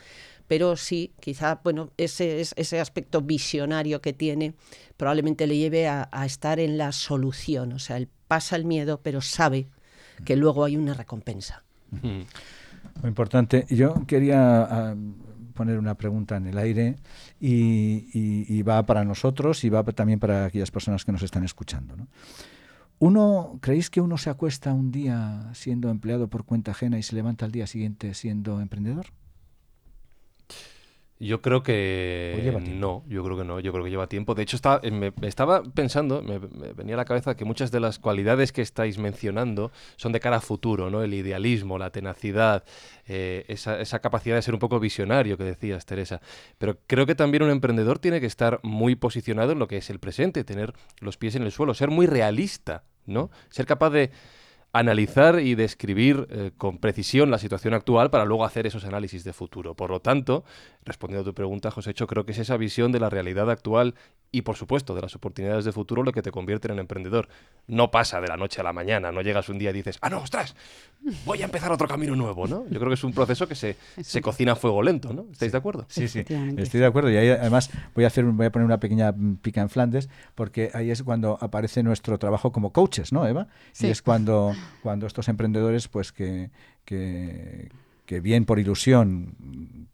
pero 0.49 0.77
sí, 0.77 1.13
quizá, 1.21 1.61
bueno, 1.63 1.91
ese, 1.97 2.41
ese 2.41 2.81
aspecto 2.81 3.23
visionario 3.23 4.03
que 4.03 4.13
tiene 4.13 4.55
probablemente 4.97 5.47
le 5.47 5.57
lleve 5.57 5.89
a, 5.89 6.09
estar 6.27 6.61
en 6.61 6.77
la 6.77 6.93
solución, 6.93 7.73
o 7.73 7.79
sea, 7.79 7.97
él 7.97 8.09
pasa 8.29 8.57
el 8.57 8.65
miedo, 8.65 9.01
pero 9.03 9.21
sabe 9.21 9.69
que 10.25 10.37
luego 10.37 10.65
hay 10.65 10.77
una 10.77 10.95
recompensa. 10.95 11.65
Muy 12.03 12.27
importante. 13.09 13.67
Yo 13.71 14.07
quería 14.07 14.63
ah, 14.63 14.95
poner 15.53 15.79
una 15.79 15.95
pregunta 15.95 16.37
en 16.37 16.47
el 16.47 16.59
aire 16.59 16.97
y, 17.41 18.09
y, 18.13 18.63
va 18.63 18.85
para 18.85 19.05
nosotros 19.05 19.65
y 19.65 19.71
va 19.71 19.83
también 19.85 20.19
para 20.19 20.47
aquellas 20.47 20.71
personas 20.71 21.05
que 21.05 21.13
nos 21.13 21.23
están 21.23 21.45
escuchando. 21.45 21.97
¿no? 21.97 22.09
Uno, 23.03 23.59
¿creéis 23.61 23.91
que 23.91 24.01
uno 24.01 24.17
se 24.17 24.31
acuesta 24.31 24.73
un 24.73 24.93
día 24.93 25.51
siendo 25.55 25.91
empleado 25.91 26.29
por 26.29 26.45
cuenta 26.45 26.71
ajena 26.71 27.01
y 27.01 27.03
se 27.03 27.17
levanta 27.17 27.45
al 27.45 27.51
día 27.51 27.67
siguiente 27.67 28.15
siendo 28.15 28.61
emprendedor? 28.61 29.07
Yo 31.19 31.43
creo 31.43 31.65
que 31.65 32.61
no, 32.65 33.03
yo 33.09 33.25
creo 33.25 33.37
que 33.37 33.43
no, 33.43 33.59
yo 33.59 33.73
creo 33.73 33.83
que 33.83 33.91
lleva 33.91 34.07
tiempo. 34.07 34.37
De 34.37 34.45
hecho, 34.45 34.55
estaba, 34.55 34.79
eh, 34.85 34.93
me, 34.93 35.13
estaba 35.23 35.65
pensando, 35.65 36.23
me, 36.23 36.39
venía 36.75 36.95
a 36.95 36.97
la 36.97 37.05
cabeza 37.05 37.37
que 37.37 37.45
muchas 37.45 37.73
de 37.73 37.81
las 37.81 37.99
cualidades 37.99 38.53
que 38.53 38.63
estáis 38.63 38.99
mencionando 38.99 39.73
son 39.97 40.13
de 40.13 40.21
cara 40.21 40.37
a 40.37 40.41
futuro, 40.41 40.89
¿no? 40.89 41.03
El 41.03 41.13
idealismo, 41.13 41.79
la 41.79 41.91
tenacidad, 41.91 42.63
eh, 43.09 43.45
esa, 43.49 43.81
esa, 43.81 43.99
capacidad 43.99 44.37
de 44.37 44.43
ser 44.43 44.55
un 44.55 44.61
poco 44.61 44.79
visionario 44.79 45.37
que 45.37 45.43
decías, 45.43 45.87
Teresa. 45.87 46.21
Pero 46.59 46.79
creo 46.87 47.05
que 47.05 47.17
también 47.17 47.43
un 47.43 47.51
emprendedor 47.51 47.99
tiene 47.99 48.21
que 48.21 48.27
estar 48.27 48.61
muy 48.63 48.95
posicionado 48.95 49.51
en 49.51 49.59
lo 49.59 49.67
que 49.67 49.79
es 49.79 49.91
el 49.91 49.99
presente, 49.99 50.45
tener 50.45 50.73
los 51.01 51.17
pies 51.17 51.35
en 51.35 51.43
el 51.43 51.51
suelo, 51.51 51.75
ser 51.75 51.91
muy 51.91 52.07
realista 52.07 52.85
¿no? 53.07 53.31
Ser 53.51 53.67
capaz 53.67 53.91
de 53.91 54.11
analizar 54.73 55.41
y 55.41 55.55
describir 55.55 56.27
eh, 56.31 56.51
con 56.57 56.79
precisión 56.79 57.31
la 57.31 57.39
situación 57.39 57.75
actual 57.75 58.11
para 58.11 58.25
luego 58.25 58.45
hacer 58.45 58.67
esos 58.67 58.85
análisis 58.85 59.23
de 59.23 59.33
futuro. 59.33 59.75
Por 59.75 59.91
lo 59.91 60.01
tanto, 60.01 60.45
respondiendo 60.85 61.23
a 61.23 61.25
tu 61.25 61.35
pregunta, 61.35 61.71
José, 61.71 61.95
yo 61.95 62.07
creo 62.07 62.25
que 62.25 62.33
es 62.33 62.39
esa 62.39 62.57
visión 62.57 62.93
de 62.93 63.01
la 63.01 63.09
realidad 63.09 63.51
actual 63.51 63.95
y, 64.31 64.43
por 64.43 64.57
supuesto, 64.57 64.95
de 64.95 65.03
las 65.03 65.15
oportunidades 65.15 65.65
de 65.65 65.73
futuro 65.73 66.03
lo 66.03 66.13
que 66.13 66.23
te 66.23 66.31
convierte 66.31 66.71
en 66.73 66.79
emprendedor. 66.79 67.29
No 67.67 67.91
pasa 67.91 68.21
de 68.21 68.29
la 68.29 68.37
noche 68.37 68.61
a 68.61 68.65
la 68.65 68.73
mañana, 68.73 69.13
no 69.13 69.21
llegas 69.21 69.49
un 69.49 69.59
día 69.59 69.71
y 69.71 69.75
dices, 69.75 69.99
ah, 70.01 70.11
no, 70.11 70.19
ostras, 70.19 70.57
voy 71.25 71.43
a 71.43 71.45
empezar 71.45 71.71
otro 71.71 71.87
camino 71.87 72.17
nuevo, 72.17 72.47
¿no? 72.47 72.65
Yo 72.69 72.79
creo 72.79 72.89
que 72.89 72.95
es 72.95 73.05
un 73.05 73.13
proceso 73.13 73.47
que 73.47 73.55
se, 73.55 73.77
se 74.03 74.21
cocina 74.21 74.53
a 74.53 74.57
fuego 74.57 74.83
lento, 74.83 75.13
¿no? 75.13 75.27
¿Estáis 75.31 75.53
de 75.53 75.59
acuerdo? 75.59 75.87
Sí, 75.89 76.09
sí, 76.09 76.25
estoy 76.57 76.81
de 76.81 76.87
acuerdo. 76.87 77.11
Y 77.11 77.17
ahí, 77.17 77.29
además, 77.29 77.71
voy 77.95 78.05
a, 78.05 78.09
hacer, 78.09 78.25
voy 78.25 78.47
a 78.47 78.53
poner 78.53 78.67
una 78.67 78.81
pequeña 78.81 79.15
pica 79.43 79.61
en 79.61 79.69
Flandes, 79.69 80.09
porque 80.35 80.71
ahí 80.75 80.91
es 80.91 81.03
cuando 81.03 81.39
aparece 81.41 81.83
nuestro 81.83 82.19
trabajo 82.19 82.53
como 82.53 82.73
coaches, 82.73 83.13
¿no, 83.13 83.27
Eva? 83.27 83.47
Y 83.79 83.87
es 83.87 84.03
cuando, 84.03 84.53
cuando 84.83 85.07
estos 85.07 85.29
emprendedores, 85.29 85.89
pues 85.89 86.11
que, 86.13 86.51
que 86.85 87.71
que 88.07 88.21
bien 88.21 88.45
por 88.45 88.59
ilusión, 88.59 89.35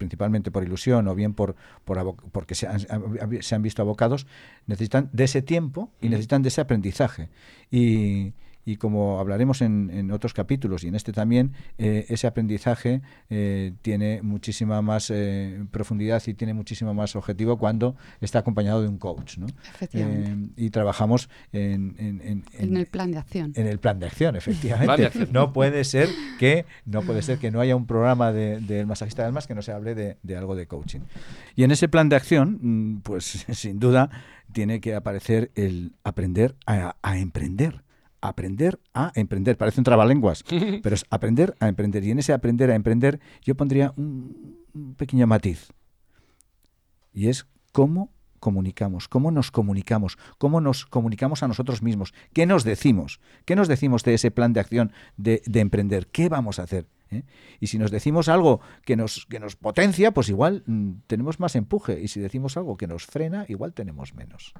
principalmente 0.08 0.50
por 0.50 0.64
ilusión 0.64 1.06
o 1.06 1.14
bien 1.14 1.34
por, 1.34 1.54
por 1.84 2.16
porque 2.32 2.54
se 2.54 2.66
han, 2.66 2.80
se 2.80 3.54
han, 3.54 3.62
visto 3.62 3.82
abocados, 3.82 4.26
necesitan 4.66 5.10
de 5.12 5.24
ese 5.24 5.42
tiempo 5.42 5.90
y 6.00 6.08
necesitan 6.08 6.42
de 6.42 6.48
ese 6.48 6.62
aprendizaje. 6.62 7.28
Y, 7.70 8.32
y 8.68 8.76
como 8.76 9.18
hablaremos 9.18 9.62
en, 9.62 10.10
otros 10.10 10.34
capítulos 10.34 10.84
y 10.84 10.88
en 10.88 10.94
este 10.94 11.10
también, 11.10 11.52
eh, 11.78 12.04
ese 12.10 12.26
aprendizaje 12.26 13.00
eh, 13.30 13.72
tiene 13.80 14.20
muchísima 14.20 14.82
más 14.82 15.10
eh, 15.10 15.64
profundidad 15.70 16.22
y 16.26 16.34
tiene 16.34 16.52
muchísimo 16.52 16.92
más 16.92 17.16
objetivo 17.16 17.56
cuando 17.56 17.96
está 18.20 18.40
acompañado 18.40 18.82
de 18.82 18.88
un 18.88 18.98
coach. 18.98 19.38
¿no? 19.38 19.46
y 20.54 20.68
trabajamos 20.68 21.30
en, 21.52 21.94
en, 21.98 22.76
el 22.76 22.86
plan 22.86 23.10
de 23.10 23.18
acción. 23.18 23.52
En 23.56 23.66
el 23.66 23.78
plan 23.78 23.98
de 23.98 24.06
acción, 24.06 24.36
efectivamente. 24.36 25.28
no 25.32 25.54
puede 25.54 25.84
ser 25.84 26.10
que 26.38 26.66
no 26.84 27.00
puede 27.00 27.22
ser 27.22 27.38
que 27.38 27.50
no 27.50 27.60
haya 27.60 27.74
un 27.74 27.86
programa 27.86 28.32
del 28.32 28.66
de, 28.66 28.84
masajista 28.84 29.22
de 29.22 29.28
almas 29.28 29.46
que 29.46 29.54
no 29.54 29.62
se 29.62 29.72
hable 29.72 29.94
de, 29.94 30.18
de 30.22 30.36
algo 30.36 30.54
de 30.54 30.66
coaching. 30.66 31.00
Y 31.56 31.64
en 31.64 31.70
ese 31.70 31.88
plan 31.88 32.10
de 32.10 32.16
acción, 32.16 32.58
mm, 32.60 33.00
pues 33.00 33.46
sin 33.52 33.78
duda 33.78 34.10
tiene 34.52 34.80
que 34.80 34.94
aparecer 34.94 35.50
el 35.54 35.92
aprender 36.04 36.56
a, 36.66 36.94
emprender 37.16 37.82
aprender 38.20 38.78
a 38.94 39.12
emprender. 39.14 39.56
Parece 39.56 39.80
un 39.80 39.84
trabalenguas, 39.84 40.44
pero 40.82 40.94
es 40.94 41.04
aprender 41.10 41.54
a 41.60 41.68
emprender. 41.68 42.04
Y 42.04 42.10
en 42.10 42.18
ese 42.18 42.32
aprender 42.32 42.70
a 42.70 42.74
emprender 42.74 43.20
yo 43.42 43.56
pondría 43.56 43.92
un, 43.96 44.94
pequeño 44.96 45.26
matiz. 45.26 45.72
Y 47.12 47.28
es 47.28 47.46
cómo 47.72 48.12
comunicamos, 48.38 49.08
cómo 49.08 49.30
nos 49.30 49.50
comunicamos, 49.50 50.16
cómo 50.38 50.60
nos 50.60 50.86
comunicamos 50.86 51.42
a 51.42 51.48
nosotros 51.48 51.82
mismos, 51.82 52.14
qué 52.32 52.46
nos 52.46 52.62
decimos, 52.62 53.20
qué 53.44 53.56
nos 53.56 53.66
decimos 53.66 54.04
de 54.04 54.14
ese 54.14 54.30
plan 54.30 54.52
de 54.52 54.60
acción 54.60 54.92
de, 55.16 55.42
de 55.44 55.60
emprender, 55.60 56.06
qué 56.06 56.28
vamos 56.28 56.60
a 56.60 56.62
hacer. 56.62 56.86
¿eh? 57.10 57.24
Y 57.60 57.68
si 57.68 57.78
nos 57.78 57.90
decimos 57.90 58.28
algo 58.28 58.60
que 58.84 58.96
nos, 58.96 59.26
que 59.26 59.40
nos 59.40 59.56
potencia, 59.56 60.12
pues 60.12 60.28
igual 60.28 60.62
mm, 60.66 60.92
tenemos 61.06 61.40
más 61.40 61.56
empuje. 61.56 62.00
Y 62.00 62.08
si 62.08 62.20
decimos 62.20 62.56
algo 62.56 62.76
que 62.76 62.86
nos 62.86 63.06
frena, 63.06 63.44
igual 63.48 63.74
tenemos 63.74 64.14
menos. 64.14 64.54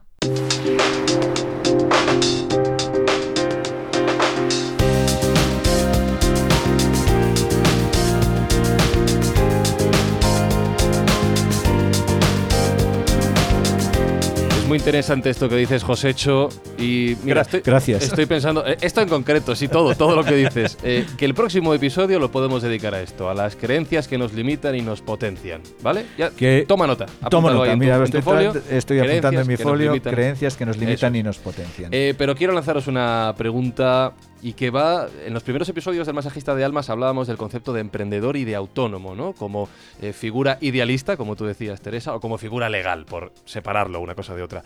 Muy 14.69 14.79
interesante 14.79 15.31
esto 15.31 15.49
que 15.49 15.57
dices, 15.57 15.83
Josécho. 15.83 16.51
Y 16.79 17.17
mira, 17.25 17.41
estoy, 17.41 17.63
Gracias. 17.65 18.05
Estoy 18.05 18.27
pensando, 18.27 18.67
eh, 18.67 18.77
esto 18.83 19.01
en 19.01 19.09
concreto, 19.09 19.57
sí, 19.57 19.67
todo, 19.67 19.95
todo 19.95 20.15
lo 20.15 20.25
que 20.25 20.35
dices. 20.35 20.79
Eh, 20.83 21.07
que 21.17 21.25
el 21.25 21.35
próximo 21.35 21.75
episodio 21.75 22.19
lo 22.19 22.31
podemos 22.31 22.63
dedicar 22.63 22.95
a 22.95 23.01
esto, 23.01 23.31
a 23.31 23.35
las 23.35 23.57
creencias 23.57 24.07
que 24.07 24.19
nos 24.19 24.35
limitan 24.35 24.75
y 24.75 24.83
nos 24.83 25.01
potencian. 25.01 25.63
¿Vale? 25.83 26.05
Ya, 26.19 26.31
que, 26.31 26.67
toma 26.69 26.87
nota. 26.87 27.07
Toma 27.31 27.51
nota, 27.51 27.75
mira, 27.77 28.03
estoy, 28.05 28.23
estoy 28.71 28.99
apuntando 29.01 29.41
en 29.41 29.47
mi 29.47 29.57
folio 29.57 30.01
creencias 30.03 30.57
que 30.57 30.67
nos 30.67 30.77
limitan 30.77 31.17
y 31.17 31.23
nos 31.23 31.39
potencian. 31.39 31.89
Eh, 31.93 32.15
pero 32.17 32.35
quiero 32.35 32.53
lanzaros 32.53 32.87
una 32.87 33.35
pregunta 33.37 34.13
y 34.43 34.53
que 34.53 34.71
va, 34.71 35.09
en 35.25 35.35
los 35.35 35.43
primeros 35.43 35.69
episodios 35.69 36.07
del 36.07 36.15
Masajista 36.15 36.55
de 36.55 36.65
Almas 36.65 36.91
hablábamos 36.91 37.27
del 37.27 37.37
concepto 37.37 37.73
de 37.73 37.81
emprendedor 37.81 38.37
y 38.37 38.45
de 38.45 38.55
autónomo, 38.55 39.15
¿no? 39.15 39.33
Como 39.33 39.69
eh, 40.01 40.13
figura 40.13 40.59
idealista, 40.61 41.17
como 41.17 41.37
tú 41.37 41.45
decías, 41.45 41.81
Teresa, 41.81 42.15
o 42.15 42.21
como 42.21 42.39
figura 42.39 42.69
legal, 42.69 43.05
por 43.05 43.33
separarlo 43.45 44.01
una 44.01 44.15
cosa 44.15 44.35
de 44.35 44.43
otra. 44.43 44.63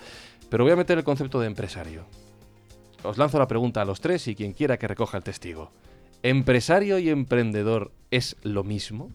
Pero 0.50 0.64
voy 0.64 0.72
a 0.72 0.76
meter 0.76 0.98
el 0.98 1.04
concepto 1.04 1.40
de 1.40 1.46
empresario. 1.46 2.04
Os 3.02 3.18
lanzo 3.18 3.38
la 3.38 3.48
pregunta 3.48 3.82
a 3.82 3.84
los 3.84 4.00
tres 4.00 4.28
y 4.28 4.34
quien 4.34 4.52
quiera 4.52 4.76
que 4.76 4.88
recoja 4.88 5.16
el 5.16 5.24
testigo. 5.24 5.70
¿Empresario 6.22 6.98
y 6.98 7.08
emprendedor 7.08 7.90
es 8.10 8.36
lo 8.42 8.62
mismo? 8.62 9.10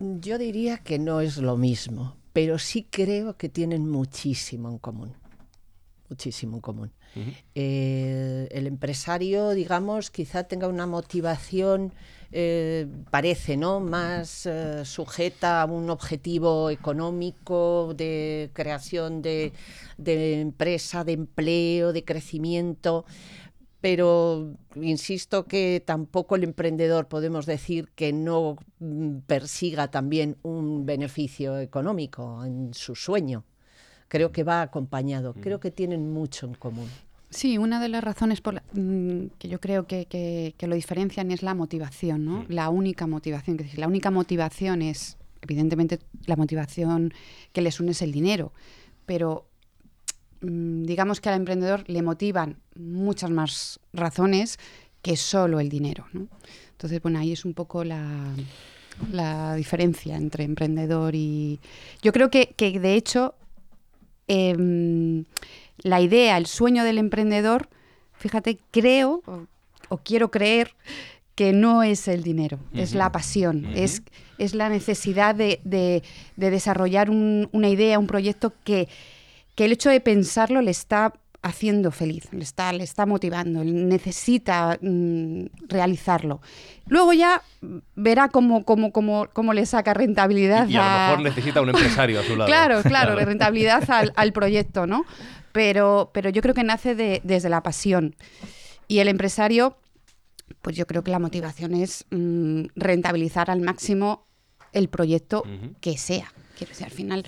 Yo 0.00 0.38
diría 0.38 0.78
que 0.78 0.98
no 0.98 1.20
es 1.20 1.36
lo 1.36 1.56
mismo, 1.56 2.16
pero 2.32 2.58
sí 2.58 2.86
creo 2.90 3.36
que 3.36 3.48
tienen 3.48 3.88
muchísimo 3.88 4.70
en 4.70 4.78
común. 4.78 5.19
Muchísimo 6.10 6.56
en 6.56 6.60
común. 6.60 6.92
Eh, 7.54 8.48
el 8.50 8.66
empresario, 8.66 9.50
digamos, 9.50 10.10
quizá 10.10 10.42
tenga 10.42 10.66
una 10.66 10.84
motivación, 10.84 11.92
eh, 12.32 12.88
parece, 13.12 13.56
¿no? 13.56 13.78
Más 13.78 14.44
eh, 14.44 14.84
sujeta 14.84 15.62
a 15.62 15.66
un 15.66 15.88
objetivo 15.88 16.68
económico 16.68 17.94
de 17.94 18.50
creación 18.54 19.22
de, 19.22 19.52
empresa, 19.98 21.04
de 21.04 21.12
empleo, 21.12 21.92
de 21.92 22.04
crecimiento 22.04 23.04
pero 23.82 24.56
insisto 24.74 25.46
que 25.46 25.82
tampoco 25.82 26.36
el 26.36 26.44
emprendedor 26.44 27.08
podemos 27.08 27.46
decir 27.46 27.88
que 27.94 28.12
no 28.12 28.58
mm, 28.78 29.20
persiga 29.26 29.90
también 29.90 30.36
un 30.42 30.84
beneficio 30.84 31.58
económico 31.58 32.44
en 32.44 32.74
su 32.74 32.94
sueño 32.94 33.44
creo 34.10 34.32
que 34.32 34.42
va 34.42 34.60
acompañado, 34.60 35.34
creo 35.34 35.60
que 35.60 35.70
tienen 35.70 36.12
mucho 36.12 36.46
en 36.46 36.54
común. 36.54 36.88
Sí, 37.30 37.58
una 37.58 37.80
de 37.80 37.88
las 37.88 38.02
razones 38.02 38.40
por 38.40 38.60
mm, 38.72 39.26
que 39.38 39.48
yo 39.48 39.60
creo 39.60 39.86
que, 39.86 40.54
lo 40.60 40.74
diferencian 40.74 41.30
es 41.30 41.44
la 41.44 41.54
motivación, 41.54 42.24
¿no? 42.24 42.44
La 42.48 42.70
única 42.70 43.06
motivación, 43.06 43.56
que 43.56 43.68
la 43.76 43.86
única 43.86 44.10
motivación 44.10 44.82
es, 44.82 45.16
evidentemente, 45.40 46.00
la 46.26 46.34
motivación 46.34 47.14
que 47.52 47.62
les 47.62 47.78
une 47.78 47.92
es 47.92 48.02
el 48.02 48.10
dinero, 48.10 48.52
pero 49.06 49.46
mm, 50.40 50.82
digamos 50.82 51.20
que 51.20 51.28
al 51.28 51.36
emprendedor 51.36 51.84
le 51.88 52.02
motivan 52.02 52.56
muchas 52.74 53.30
más 53.30 53.78
razones 53.92 54.58
que 55.00 55.16
solo 55.16 55.60
el 55.60 55.68
dinero, 55.68 56.06
¿no? 56.12 56.26
Entonces, 56.72 57.00
bueno, 57.00 57.20
ahí 57.20 57.30
es 57.30 57.44
un 57.44 57.54
poco 57.54 57.84
la, 57.84 58.34
la 59.12 59.54
diferencia 59.54 60.16
entre 60.16 60.42
emprendedor 60.42 61.14
y... 61.14 61.60
Yo 62.02 62.12
creo 62.12 62.28
que, 62.28 62.54
que 62.56 62.80
de 62.80 62.94
hecho, 62.94 63.34
Em, 64.32 65.24
la 65.78 66.00
idea, 66.00 66.36
el 66.36 66.46
sueño 66.46 66.84
del 66.84 66.98
emprendedor, 66.98 67.68
fíjate, 68.12 68.60
creo 68.70 69.22
o, 69.88 69.96
quiero 69.98 70.30
creer 70.30 70.76
que 71.34 71.52
no 71.52 71.82
es 71.82 72.06
el 72.06 72.22
dinero, 72.22 72.60
es 72.72 72.94
la 72.94 73.10
pasión, 73.10 73.66
es, 73.74 74.02
es 74.38 74.54
la 74.54 74.68
necesidad 74.68 75.34
de, 75.34 76.02
desarrollar 76.36 77.10
una 77.10 77.68
idea, 77.68 77.98
un 77.98 78.06
proyecto 78.06 78.52
que, 78.62 78.88
que 79.56 79.64
el 79.64 79.72
hecho 79.72 79.90
de 79.90 80.00
pensarlo 80.00 80.62
le 80.62 80.70
está 80.70 81.12
haciendo 81.42 81.90
feliz, 81.90 82.28
le 82.32 82.42
está, 82.42 82.72
le 82.72 82.84
está 82.84 83.06
motivando, 83.06 83.64
necesita 83.64 84.78
mm, 84.80 85.44
realizarlo. 85.68 86.40
Luego 86.86 87.12
ya 87.12 87.42
verá 87.94 88.28
cómo, 88.28 88.64
cómo, 88.64 88.92
cómo, 88.92 89.28
cómo 89.32 89.54
le 89.54 89.64
saca 89.64 89.94
rentabilidad. 89.94 90.68
Y, 90.68 90.76
a, 90.76 91.12
lo 91.12 91.16
mejor 91.16 91.34
necesita 91.34 91.60
un 91.62 91.70
empresario 91.70 92.20
a 92.20 92.24
su 92.24 92.36
lado. 92.36 92.46
claro, 92.46 92.82
claro, 92.82 93.14
rentabilidad 93.16 93.88
al, 94.14 94.32
proyecto, 94.32 94.86
¿no? 94.86 95.04
Pero, 95.52 96.10
pero 96.12 96.30
yo 96.30 96.42
creo 96.42 96.54
que 96.54 96.62
nace 96.62 96.94
desde 96.94 97.48
la 97.48 97.62
pasión. 97.62 98.14
Y 98.86 98.98
el 98.98 99.08
empresario, 99.08 99.78
pues 100.60 100.76
yo 100.76 100.86
creo 100.86 101.02
que 101.02 101.10
la 101.10 101.18
motivación 101.18 101.74
es 101.74 102.04
mm, 102.10 102.64
rentabilizar 102.76 103.50
al 103.50 103.60
máximo 103.60 104.26
el 104.72 104.88
proyecto 104.88 105.42
que 105.80 105.96
sea. 105.96 106.32
Quiero 106.56 106.70
decir, 106.70 106.86
al 106.86 106.92
final 106.92 107.24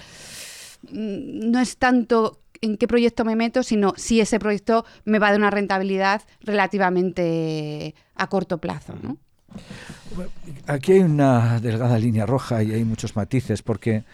mm, 0.90 1.50
no 1.50 1.60
es 1.60 1.78
tanto 1.78 2.41
en 2.62 2.76
qué 2.78 2.88
proyecto 2.88 3.24
me 3.24 3.36
meto, 3.36 3.62
sino 3.62 3.92
si 3.96 4.20
ese 4.20 4.38
proyecto 4.38 4.86
me 5.04 5.18
va 5.18 5.28
a 5.28 5.30
dar 5.32 5.40
una 5.40 5.50
rentabilidad 5.50 6.22
relativamente 6.40 7.94
a 8.14 8.28
corto 8.28 8.58
plazo. 8.58 8.94
¿no? 9.02 9.18
Aquí 10.66 10.92
hay 10.92 11.00
una 11.00 11.60
delgada 11.60 11.98
línea 11.98 12.24
roja 12.24 12.62
y 12.62 12.72
hay 12.72 12.84
muchos 12.84 13.16
matices 13.16 13.62
porque 13.62 14.04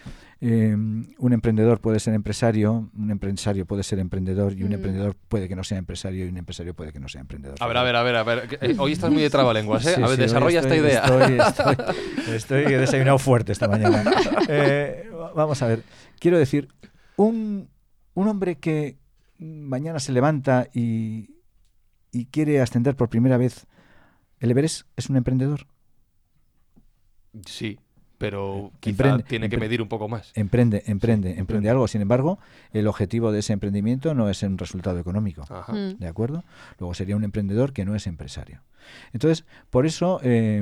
eh, 0.41 0.73
un 0.73 1.33
emprendedor 1.33 1.79
puede 1.79 1.99
ser 1.99 2.13
empresario, 2.13 2.89
un 2.97 3.11
empresario 3.11 3.65
puede 3.65 3.83
ser 3.83 3.99
emprendedor 3.99 4.53
y 4.53 4.63
un 4.63 4.69
mm. 4.69 4.73
emprendedor 4.73 5.15
puede 5.27 5.47
que 5.47 5.55
no 5.55 5.63
sea 5.63 5.77
empresario 5.77 6.25
y 6.25 6.29
un 6.29 6.37
empresario 6.37 6.73
puede 6.73 6.91
que 6.91 6.99
no 6.99 7.07
sea 7.07 7.21
emprendedor. 7.21 7.57
A 7.59 7.67
ver, 7.67 7.77
a 7.77 7.83
ver, 7.83 7.95
a 7.95 8.03
ver, 8.03 8.15
a 8.15 8.23
ver. 8.23 8.57
Eh, 8.61 8.75
hoy 8.79 8.93
estás 8.93 9.11
muy 9.11 9.21
de 9.21 9.29
trabalenguas, 9.29 9.85
¿eh? 9.85 9.95
a 10.01 10.07
ver, 10.07 10.17
desarrolla 10.17 10.61
esta 10.61 10.75
idea. 10.75 11.03
Estoy, 11.03 12.35
estoy, 12.35 12.63
desayunado 12.73 13.19
fuerte 13.19 13.51
esta 13.51 13.67
mañana. 13.67 14.03
Eh, 14.51 15.07
vamos 15.35 15.61
a 15.61 15.67
ver, 15.67 15.83
quiero 16.17 16.39
decir, 16.39 16.69
un, 17.17 17.69
un 18.19 18.27
hombre 18.27 18.57
que 18.57 18.97
mañana 19.37 19.99
se 19.99 20.11
levanta 20.11 20.67
y, 20.73 21.35
quiere 22.31 22.59
ascender 22.59 22.95
por 22.97 23.07
primera 23.07 23.37
vez 23.37 23.65
el 24.39 24.51
Everest 24.51 24.87
es 24.97 25.09
un 25.09 25.15
emprendedor. 25.15 25.67
Sí, 27.45 27.79
pero 28.17 28.73
quizá 28.81 29.19
tiene 29.19 29.47
que 29.47 29.57
medir 29.57 29.81
un 29.81 29.87
poco 29.87 30.09
más. 30.09 30.33
Emprende, 30.35 30.83
emprende, 30.87 31.39
emprende 31.39 31.69
algo. 31.69 31.87
Sin 31.87 32.01
embargo, 32.01 32.39
el 32.73 32.87
objetivo 32.87 33.31
de 33.31 33.39
ese 33.39 33.53
emprendimiento 33.53 34.13
no 34.13 34.29
es 34.29 34.43
un 34.43 34.57
resultado 34.57 34.99
económico. 34.99 35.45
Mm. 35.69 35.99
¿De 35.99 36.07
acuerdo? 36.07 36.43
Luego 36.77 36.93
sería 36.93 37.15
un 37.15 37.23
emprendedor 37.23 37.71
que 37.71 37.85
no 37.85 37.95
es 37.95 38.05
empresario. 38.05 38.63
Entonces, 39.13 39.45
por 39.69 39.85
eso, 39.85 40.19
eh, 40.23 40.61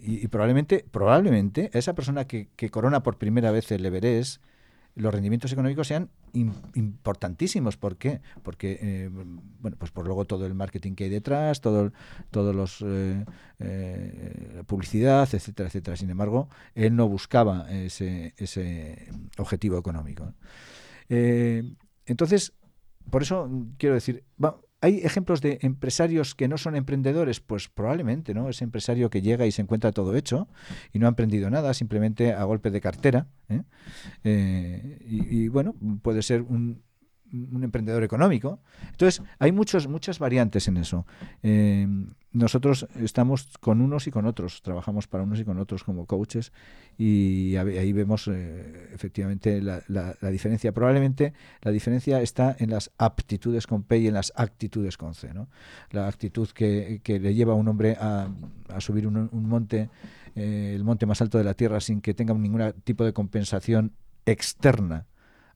y, 0.00 0.28
probablemente, 0.28 0.84
probablemente, 0.92 1.70
esa 1.72 1.94
persona 1.94 2.26
que, 2.26 2.50
que, 2.54 2.70
corona 2.70 3.02
por 3.02 3.18
primera 3.18 3.50
vez 3.50 3.72
el 3.72 3.84
Everest 3.84 4.40
los 4.96 5.12
rendimientos 5.12 5.52
económicos 5.52 5.88
sean 5.88 6.10
importantísimos. 6.32 7.76
¿Por 7.76 7.96
qué? 7.96 8.20
Porque, 8.42 8.78
eh, 8.80 9.10
bueno, 9.60 9.76
pues 9.78 9.90
por 9.90 10.06
luego 10.06 10.24
todo 10.24 10.46
el 10.46 10.54
marketing 10.54 10.94
que 10.94 11.04
hay 11.04 11.10
detrás, 11.10 11.60
todo, 11.60 11.92
todos 12.30 12.54
los 12.54 12.82
eh, 12.82 13.24
eh, 13.58 14.62
publicidad, 14.66 15.28
etcétera, 15.32 15.68
etcétera. 15.68 15.96
Sin 15.96 16.10
embargo, 16.10 16.48
él 16.74 16.94
no 16.94 17.08
buscaba 17.08 17.70
ese, 17.70 18.34
ese 18.36 19.08
objetivo 19.38 19.78
económico. 19.78 20.32
entonces, 21.08 22.52
por 23.10 23.22
eso 23.22 23.50
quiero 23.78 23.94
decir, 23.94 24.24
¿Hay 24.84 24.98
ejemplos 24.98 25.40
de 25.40 25.60
empresarios 25.62 26.34
que 26.34 26.46
no 26.46 26.58
son 26.58 26.76
emprendedores? 26.76 27.40
Pues 27.40 27.70
probablemente, 27.70 28.34
¿no? 28.34 28.50
Ese 28.50 28.64
empresario 28.64 29.08
que 29.08 29.22
llega 29.22 29.46
y 29.46 29.50
se 29.50 29.62
encuentra 29.62 29.92
todo 29.92 30.14
hecho 30.14 30.46
y 30.92 30.98
no 30.98 31.06
ha 31.06 31.08
emprendido 31.08 31.48
nada, 31.48 31.72
simplemente 31.72 32.34
a 32.34 32.44
golpe 32.44 32.70
de 32.70 32.82
cartera. 32.82 33.26
¿eh? 33.48 33.62
Eh, 34.24 34.98
y, 35.08 35.48
bueno, 35.48 35.74
puede 36.02 36.20
ser 36.20 36.42
un, 36.42 36.82
un 37.52 37.64
emprendedor 37.64 38.04
económico. 38.04 38.60
Entonces, 38.90 39.22
hay 39.38 39.52
muchos, 39.52 39.88
muchas 39.88 40.18
variantes 40.18 40.68
en 40.68 40.76
eso. 40.76 41.06
Eh, 41.42 41.86
nosotros 42.34 42.88
estamos 43.00 43.48
con 43.60 43.80
unos 43.80 44.08
y 44.08 44.10
con 44.10 44.26
otros, 44.26 44.60
trabajamos 44.62 45.06
para 45.06 45.22
unos 45.22 45.38
y 45.38 45.44
con 45.44 45.58
otros 45.58 45.84
como 45.84 46.04
coaches 46.04 46.52
y 46.98 47.54
ahí 47.56 47.92
vemos 47.92 48.28
eh, 48.28 48.90
efectivamente 48.92 49.62
la, 49.62 49.82
diferencia. 50.30 50.72
Probablemente 50.72 51.32
la 51.62 51.70
diferencia 51.70 52.20
está 52.20 52.56
en 52.58 52.70
las 52.70 52.90
aptitudes 52.98 53.68
con 53.68 53.84
P 53.84 53.98
y 53.98 54.08
en 54.08 54.14
las 54.14 54.32
actitudes 54.34 54.96
con 54.96 55.14
C. 55.14 55.32
¿no? 55.32 55.48
La 55.92 56.08
actitud 56.08 56.48
que, 56.48 57.00
le 57.06 57.34
lleva 57.34 57.52
a 57.52 57.56
un 57.56 57.68
hombre 57.68 57.96
a, 58.00 58.28
subir 58.78 59.06
un, 59.06 59.30
monte, 59.32 59.88
eh, 60.34 60.72
el 60.74 60.82
monte 60.82 61.06
más 61.06 61.22
alto 61.22 61.38
de 61.38 61.44
la 61.44 61.54
Tierra 61.54 61.80
sin 61.80 62.00
que 62.00 62.14
tenga 62.14 62.34
ningún 62.34 62.74
tipo 62.82 63.04
de 63.04 63.12
compensación 63.12 63.92
externa 64.26 65.06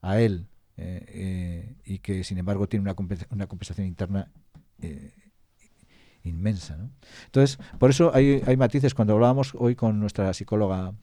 a 0.01 0.21
él 0.21 0.48
eh, 0.81 1.03
eh, 1.09 1.75
y 1.83 1.99
que 1.99 2.23
sin 2.23 2.37
embargo 2.37 2.69
tiene 2.69 2.83
una, 2.83 2.95
una 3.31 3.47
compensación 3.47 3.85
interna 3.85 4.31
eh, 4.81 5.11
inmensa. 6.23 6.77
Entonces, 7.25 7.59
por 7.77 7.89
eso 7.89 8.15
hay, 8.15 8.41
hay, 8.45 8.55
matices. 8.55 8.93
Cuando 8.93 9.13
hablábamos 9.13 9.53
hoy 9.55 9.75
con 9.75 9.99
nuestra 9.99 10.33
psicóloga 10.33 10.93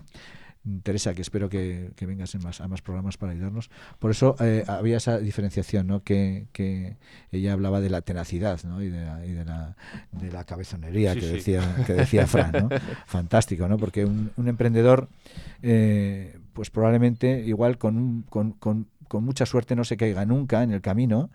Teresa, 0.82 1.12
que 1.12 1.20
espero 1.20 1.50
que, 1.50 1.90
que 1.94 2.06
vengas 2.06 2.34
en 2.34 2.42
más, 2.42 2.62
a 2.62 2.68
más 2.68 2.80
programas 2.80 3.18
para 3.18 3.32
ayudarnos, 3.32 3.68
por 3.98 4.10
eso 4.10 4.34
había 4.66 4.96
esa 4.96 5.18
diferenciación, 5.18 5.86
¿no? 5.86 6.02
que, 6.02 6.46
que, 6.52 6.96
ella 7.30 7.52
hablaba 7.52 7.82
de 7.82 7.90
la 7.90 8.00
tenacidad 8.00 8.62
¿no? 8.64 8.82
y, 8.82 8.88
de 8.88 9.04
la, 9.04 9.26
y 9.26 9.32
de, 9.32 9.44
la, 9.44 9.76
de 10.10 10.32
la 10.32 10.44
cabezonería 10.44 11.14
que, 11.14 11.26
Decía, 11.26 11.84
que 11.86 11.92
decía 11.92 12.26
Fran. 12.26 12.52
¿no? 12.52 12.68
Fantástico, 13.06 13.68
¿no? 13.68 13.76
porque 13.76 14.06
un, 14.06 14.32
un 14.36 14.48
emprendedor, 14.48 15.08
pues 15.60 16.70
probablemente 16.70 17.42
igual 17.46 17.76
con, 17.78 17.98
un, 17.98 18.22
con, 18.22 18.52
con 18.52 18.88
con 19.08 19.24
mucha 19.24 19.46
suerte 19.46 19.76
no 19.76 19.84
se 19.84 19.96
caiga 19.96 20.24
nunca 20.24 20.62
en 20.62 20.72
el 20.72 20.80
camino, 20.80 21.30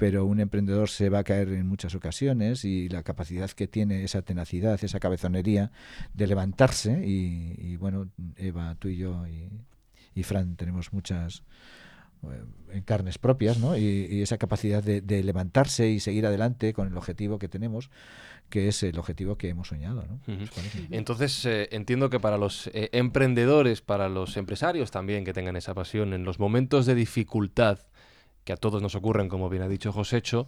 pero 0.00 0.24
un 0.24 0.40
emprendedor 0.40 0.88
se 0.88 1.10
va 1.10 1.18
a 1.18 1.24
caer 1.24 1.50
en 1.50 1.66
muchas 1.66 1.94
ocasiones 1.94 2.64
y 2.64 2.88
la 2.88 3.02
capacidad 3.02 3.50
que 3.50 3.68
tiene 3.68 4.02
esa 4.02 4.22
tenacidad, 4.22 4.82
esa 4.82 4.98
cabezonería 4.98 5.72
de 6.14 6.26
levantarse 6.26 7.06
y, 7.06 7.76
bueno, 7.76 8.08
Eva, 8.36 8.76
tú 8.78 8.88
y 8.88 8.96
yo 8.96 9.26
y, 9.26 10.22
Fran 10.22 10.56
tenemos 10.56 10.92
muchas 10.92 11.44
en 12.72 12.82
carnes 12.82 13.18
propias, 13.18 13.58
¿no? 13.58 13.76
Y, 13.76 14.22
esa 14.22 14.38
capacidad 14.38 14.82
de, 14.82 15.22
levantarse 15.22 15.88
y 15.88 16.00
seguir 16.00 16.26
adelante 16.26 16.72
con 16.72 16.88
el 16.88 16.96
objetivo 16.96 17.38
que 17.38 17.48
tenemos, 17.48 17.90
que 18.48 18.68
es 18.68 18.82
el 18.82 18.98
objetivo 18.98 19.36
que 19.36 19.48
hemos 19.48 19.68
soñado, 19.68 20.04
¿no? 20.06 20.20
Entonces, 20.90 21.44
eh, 21.46 21.68
entiendo 21.72 22.10
que 22.10 22.20
para 22.20 22.36
los 22.36 22.68
eh, 22.68 22.90
emprendedores, 22.92 23.80
para 23.80 24.08
los 24.08 24.36
empresarios 24.36 24.90
también 24.90 25.24
que 25.24 25.32
tengan 25.32 25.56
esa 25.56 25.74
pasión, 25.74 26.12
en 26.12 26.24
los 26.24 26.38
momentos 26.38 26.86
de 26.86 26.94
dificultad 26.94 27.78
que 28.44 28.52
a 28.54 28.56
todos 28.56 28.80
nos 28.80 28.94
ocurren, 28.94 29.28
como 29.28 29.50
bien 29.50 29.62
ha 29.62 29.68
dicho 29.68 29.92
Josécho, 29.92 30.46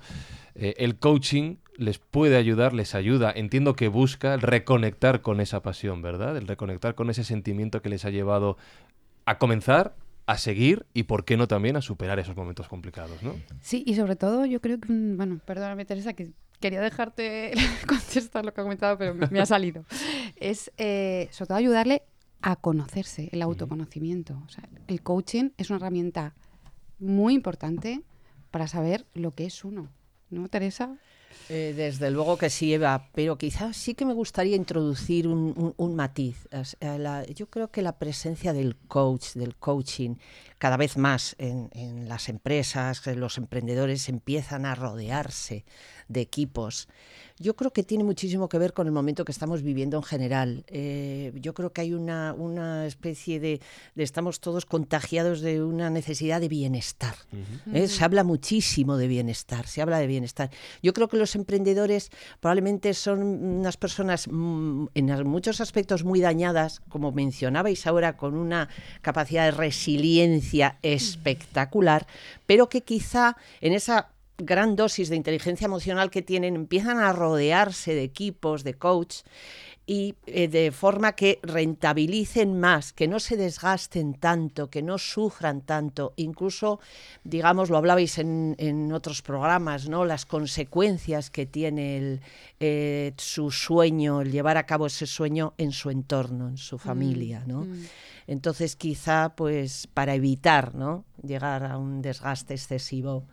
el 0.55 0.99
coaching 0.99 1.57
les 1.77 1.99
puede 1.99 2.37
ayudar, 2.37 2.73
les 2.73 2.95
ayuda, 2.95 3.31
entiendo 3.35 3.75
que 3.75 3.89
busca 3.89 4.39
reconectar 4.39 5.21
con 5.21 5.41
esa 5.41 5.61
pasión, 5.61 6.01
¿verdad? 6.01 6.37
El 6.39 6.49
reconectar 6.49 6.95
con 6.95 7.11
ese 7.11 7.23
sentimiento 7.23 7.83
que 7.83 7.91
les 7.91 8.07
ha 8.07 8.11
llevado 8.11 8.57
a 9.27 9.39
comenzar 9.39 9.95
a 10.27 10.39
seguir 10.39 10.87
y, 10.95 11.05
por 11.05 11.25
qué 11.25 11.37
no, 11.37 11.49
también 11.49 11.77
a 11.77 11.83
superar 11.83 12.19
esos 12.19 12.37
momentos 12.37 12.69
complicados, 12.69 13.23
¿no? 13.23 13.35
Sí, 13.61 13.83
y 13.87 13.95
sobre 13.95 14.17
todo 14.17 14.47
yo 14.47 14.61
creo 14.61 14.79
que, 14.79 14.93
mm, 14.93 15.17
bueno, 15.17 15.41
perdóname 15.45 15.85
Teresa, 15.85 16.13
que 16.13 16.33
quería 16.61 16.81
dejarte 16.81 17.53
contestar 17.89 18.45
lo 18.45 18.55
que 18.55 18.61
ha 18.61 18.65
comentado, 18.65 18.97
pero 18.97 19.15
me, 19.15 19.41
ha 19.41 19.47
salido. 19.47 19.85
es, 20.37 20.73
eh, 20.79 21.29
sobre 21.33 21.49
todo, 21.49 21.59
ayudarle 21.59 22.03
a 22.41 22.57
conocerse, 22.57 23.29
el 23.33 23.43
autoconocimiento. 23.43 24.41
O 24.47 24.49
sea, 24.49 24.69
el 24.89 25.03
coaching 25.03 25.51
es 25.59 25.71
una 25.71 25.79
herramienta 25.79 26.35
muy 26.99 27.35
importante 27.35 28.03
para 28.51 28.69
saber 28.69 29.07
lo 29.15 29.33
que 29.33 29.47
es 29.47 29.65
uno, 29.65 29.89
¿no, 30.31 30.49
Teresa? 30.49 30.97
Eh, 31.49 31.75
desde 31.77 32.11
luego 32.11 32.39
que 32.39 32.51
sí, 32.51 32.73
Eva, 32.73 33.09
pero 33.15 33.37
quizás 33.37 33.77
sí 33.77 33.95
que 33.95 34.05
me 34.05 34.15
gustaría 34.15 34.57
introducir 34.57 35.27
un, 35.29 35.97
matiz. 35.97 36.49
Eh, 36.81 37.33
yo 37.35 37.51
creo 37.51 37.71
que 37.71 37.83
la 37.83 37.99
presencia 37.99 38.53
del 38.53 38.77
coach, 38.77 39.35
del 39.35 39.57
coaching, 39.57 40.17
cada 40.59 40.77
vez 40.77 40.97
más 40.97 41.35
en, 41.39 41.69
en 41.73 42.09
las 42.09 42.29
empresas, 42.29 43.07
los 43.07 43.39
emprendedores 43.39 44.09
empiezan 44.09 44.67
a 44.67 44.75
rodearse 44.75 45.65
de 46.09 46.21
equipos 46.21 46.89
yo 47.43 47.57
creo 47.57 47.73
que 47.73 47.83
tiene 47.83 48.05
muchísimo 48.05 48.49
que 48.49 48.57
ver 48.57 48.73
con 48.73 48.87
el 48.87 48.93
momento 48.93 49.25
que 49.25 49.33
estamos 49.33 49.63
viviendo 49.63 49.97
en 49.97 50.03
general. 50.05 50.65
Eh, 50.69 51.33
yo 51.35 51.53
creo 51.53 51.73
que 51.73 51.81
hay 51.81 51.93
una, 51.93 52.33
una 52.33 52.87
especie 52.87 53.41
de, 53.41 53.61
Estamos 53.97 54.41
todos 54.41 54.65
contagiados 54.65 55.41
de 55.41 55.63
una 55.63 55.91
necesidad 55.91 56.41
de 56.41 56.49
bienestar. 56.49 57.15
¿eh? 57.73 57.89
Se 57.89 58.05
habla 58.05 58.25
muchísimo 58.25 58.97
de 58.97 59.09
bienestar, 59.09 59.67
se 59.67 59.83
habla 59.83 59.99
de 59.99 60.07
bienestar. 60.07 60.51
Yo 60.83 60.93
creo 60.93 61.09
que 61.09 61.17
los 61.17 61.35
emprendedores 61.35 62.11
probablemente 62.41 62.95
son 62.95 63.23
unas 63.23 63.77
personas 63.77 64.29
mm, 64.31 64.87
en 64.95 65.27
muchos 65.27 65.61
aspectos 65.61 66.05
muy 66.05 66.21
dañadas, 66.21 66.81
como 66.89 67.11
mencionabais 67.13 67.87
ahora, 67.87 68.17
con 68.17 68.35
una 68.35 68.69
capacidad 69.03 69.45
de 69.45 69.51
resiliencia 69.51 70.79
espectacular, 70.83 72.07
pero 72.47 72.69
que 72.69 72.83
quizá 72.83 73.37
en 73.61 73.73
esa 73.73 74.12
gran 74.39 74.77
dosis 74.77 75.09
de 75.09 75.17
inteligencia 75.17 75.67
emocional 75.67 76.11
que 76.11 76.23
tienen, 76.23 76.57
empiezan 76.57 76.99
a 76.99 77.13
rodearse 77.13 77.95
de 77.95 78.03
equipos, 78.03 78.65
de 78.65 78.75
coach, 78.75 79.23
y 79.85 80.15
eh, 80.27 80.47
de 80.47 80.71
forma 80.71 81.13
que 81.13 81.41
rentabilicen 81.43 82.59
más, 82.59 82.93
que 82.93 83.09
no 83.09 83.19
se 83.19 83.37
desgasten 83.37 84.15
tanto, 84.15 84.71
que 84.71 84.81
no 84.81 84.97
sufran 84.97 85.63
tanto, 85.63 86.13
incluso, 86.17 86.79
digamos, 87.25 87.69
lo 87.69 87.79
hablabais 87.79 88.19
en, 88.19 88.93
otros 88.93 89.23
programas, 89.23 89.89
¿no? 89.89 90.05
Las 90.05 90.25
consecuencias 90.25 91.31
que 91.31 91.47
tiene 91.47 91.97
el, 91.97 92.21
eh, 92.61 93.13
su 93.17 93.51
sueño, 93.51 94.21
el 94.21 94.31
llevar 94.31 94.57
a 94.57 94.67
cabo 94.67 94.87
ese 94.87 95.07
sueño 95.07 95.55
en 95.59 95.73
su 95.73 95.91
entorno, 95.91 96.49
en 96.49 96.59
su 96.59 96.77
mm, 96.77 96.79
familia, 96.79 97.45
¿no? 97.47 97.63
Mm. 97.63 97.85
Entonces, 98.29 98.77
quizá, 98.77 99.35
pues, 99.35 99.89
para 99.93 100.15
evitar, 100.15 100.77
¿no? 100.77 101.05
Llegar 101.23 101.65
a 101.65 101.77
un 101.77 102.03
desgaste 102.03 102.55
excesivo 102.55 103.25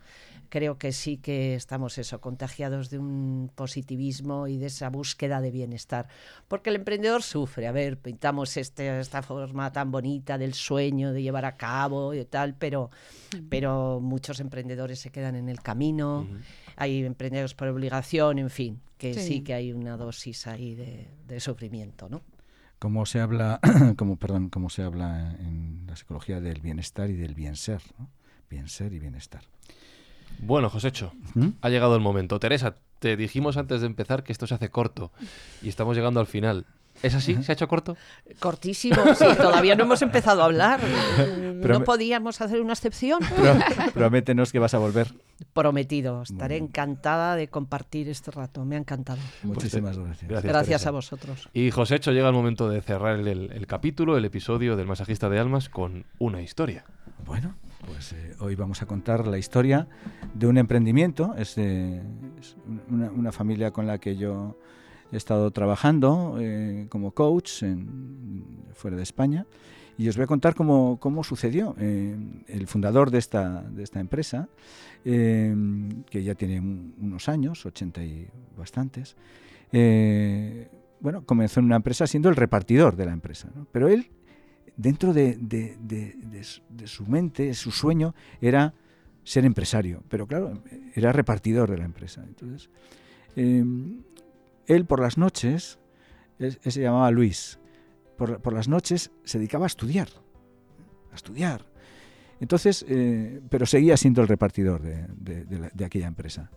creo 0.50 0.76
que 0.76 0.92
sí 0.92 1.16
que 1.16 1.54
estamos 1.54 1.96
eso, 1.96 2.20
contagiados 2.20 2.90
de 2.90 2.98
un 2.98 3.50
positivismo 3.54 4.48
y 4.48 4.58
de 4.58 4.66
esa 4.66 4.90
búsqueda 4.90 5.40
de 5.40 5.50
bienestar. 5.50 6.08
Porque 6.48 6.70
el 6.70 6.76
emprendedor 6.76 7.22
sufre, 7.22 7.66
a 7.66 7.72
ver, 7.72 7.96
pintamos 7.96 8.56
este, 8.56 9.00
esta 9.00 9.22
forma 9.22 9.72
tan 9.72 9.90
bonita 9.90 10.36
del 10.36 10.52
sueño, 10.52 11.12
de 11.12 11.22
llevar 11.22 11.44
a 11.44 11.56
cabo 11.56 12.12
y 12.12 12.24
tal, 12.24 12.54
pero, 12.54 12.90
pero 13.48 14.00
muchos 14.00 14.40
emprendedores 14.40 14.98
se 14.98 15.10
quedan 15.10 15.36
en 15.36 15.48
el 15.48 15.62
camino, 15.62 16.26
hay 16.76 17.04
emprendedores 17.04 17.54
por 17.54 17.68
obligación, 17.68 18.38
en 18.38 18.50
fin, 18.50 18.80
que 18.98 19.14
sí, 19.14 19.40
que 19.42 19.54
hay 19.54 19.72
una 19.72 19.96
dosis 19.96 20.46
ahí 20.46 20.74
de, 20.74 21.40
sufrimiento, 21.40 22.08
¿no? 22.08 22.22
como 22.80 23.04
se 23.06 23.20
habla, 23.20 23.60
como 23.96 24.16
perdón, 24.16 24.48
como 24.48 24.70
se 24.70 24.82
habla 24.82 25.36
en 25.38 25.84
la 25.86 25.96
psicología 25.96 26.40
del 26.40 26.60
bienestar 26.60 27.10
y 27.10 27.14
del 27.14 27.34
bien 27.34 27.56
ser, 27.56 27.82
¿no? 27.98 28.08
bien 28.50 28.68
ser 28.68 28.92
y 28.92 28.98
bienestar. 28.98 29.42
Bueno, 30.42 30.70
Josécho, 30.70 31.12
¿Mm? 31.34 31.48
ha 31.60 31.68
llegado 31.68 31.94
el 31.94 32.00
momento. 32.00 32.40
Teresa, 32.40 32.76
te 32.98 33.16
dijimos 33.16 33.56
antes 33.56 33.80
de 33.82 33.86
empezar 33.86 34.22
que 34.22 34.32
esto 34.32 34.46
se 34.46 34.54
hace 34.54 34.70
corto 34.70 35.12
y 35.62 35.68
estamos 35.68 35.96
llegando 35.96 36.20
al 36.20 36.26
final. 36.26 36.66
¿Es 37.02 37.14
así? 37.14 37.42
¿Se 37.42 37.52
ha 37.52 37.54
hecho 37.54 37.66
corto? 37.66 37.96
Cortísimo, 38.40 39.14
sí. 39.14 39.24
Todavía 39.36 39.74
no 39.74 39.84
hemos 39.84 40.02
empezado 40.02 40.42
a 40.42 40.46
hablar. 40.46 40.80
¿No 41.54 41.82
podíamos 41.84 42.40
hacer 42.40 42.60
una 42.60 42.74
excepción? 42.74 43.20
prométenos 43.94 44.52
que 44.52 44.58
vas 44.58 44.74
a 44.74 44.78
volver. 44.78 45.14
Prometido. 45.54 46.22
Estaré 46.22 46.58
encantada 46.58 47.36
de 47.36 47.48
compartir 47.48 48.08
este 48.08 48.30
rato. 48.30 48.64
Me 48.66 48.74
ha 48.76 48.78
encantado. 48.78 49.20
Muchísimas 49.42 49.98
gracias. 49.98 50.42
Gracias, 50.42 50.86
a 50.86 50.90
vosotros. 50.90 51.48
Y 51.54 51.70
Josécho, 51.70 52.12
llega 52.12 52.28
el 52.28 52.34
momento 52.34 52.68
de 52.68 52.82
cerrar 52.82 53.18
el 53.18 53.66
capítulo, 53.66 54.18
el 54.18 54.24
episodio 54.26 54.76
del 54.76 54.86
Masajista 54.86 55.30
de 55.30 55.38
Almas 55.38 55.70
con 55.70 56.04
una 56.18 56.42
historia. 56.42 56.84
Bueno, 57.24 57.54
pues 57.90 58.12
eh, 58.12 58.36
hoy 58.38 58.54
vamos 58.54 58.82
a 58.82 58.86
contar 58.86 59.26
la 59.26 59.36
historia 59.36 59.88
de 60.32 60.46
un 60.46 60.58
emprendimiento. 60.58 61.34
Es, 61.36 61.56
una, 62.88 63.32
familia 63.32 63.72
con 63.72 63.86
la 63.86 63.98
que 63.98 64.16
yo 64.16 64.56
he 65.10 65.16
estado 65.16 65.50
trabajando 65.50 66.36
eh, 66.38 66.86
como 66.88 67.10
coach 67.10 67.64
fuera 68.74 68.96
de 68.96 69.02
España. 69.02 69.44
Y 69.98 70.08
os 70.08 70.16
voy 70.16 70.24
a 70.24 70.26
contar 70.28 70.54
cómo, 70.54 71.24
sucedió. 71.24 71.74
Eh, 71.80 72.16
el 72.46 72.66
fundador 72.68 73.10
de 73.10 73.18
esta, 73.18 73.62
de 73.62 73.82
esta 73.82 73.98
empresa, 73.98 74.48
que 75.02 76.22
ya 76.22 76.34
tiene 76.36 76.60
unos 76.60 77.28
años, 77.28 77.66
80 77.66 78.04
y 78.04 78.28
bastantes, 78.56 79.16
bueno, 81.00 81.24
comenzó 81.26 81.60
en 81.60 81.66
una 81.66 81.76
empresa 81.76 82.06
siendo 82.06 82.28
el 82.28 82.36
repartidor 82.36 82.94
de 82.94 83.06
la 83.06 83.12
empresa. 83.12 83.48
Pero 83.72 83.88
él 83.88 84.10
dentro 84.80 85.12
de, 85.12 85.36
su 86.84 87.06
mente, 87.06 87.54
su 87.54 87.70
sueño, 87.70 88.14
era 88.40 88.74
ser 89.22 89.44
empresario, 89.44 90.02
pero 90.08 90.26
claro, 90.26 90.62
era 90.94 91.12
repartidor 91.12 91.70
de 91.70 91.78
la 91.78 91.84
empresa. 91.84 92.24
Entonces, 92.26 92.70
em, 93.36 94.02
él 94.66 94.86
por 94.86 95.00
las 95.00 95.18
noches, 95.18 95.78
él, 96.38 96.58
se 96.62 96.80
llamaba 96.80 97.10
Luis, 97.10 97.58
por, 98.16 98.52
las 98.52 98.68
noches 98.68 99.10
se 99.24 99.38
dedicaba 99.38 99.66
a 99.66 99.68
estudiar, 99.68 100.08
a 101.12 101.14
estudiar. 101.14 101.64
Entonces, 102.40 102.84
eh, 102.88 103.40
pero 103.50 103.66
seguía 103.66 103.96
siendo 103.96 104.22
el 104.22 104.28
repartidor 104.28 104.82
de, 104.82 105.84
aquella 105.84 106.06
empresa. 106.06 106.50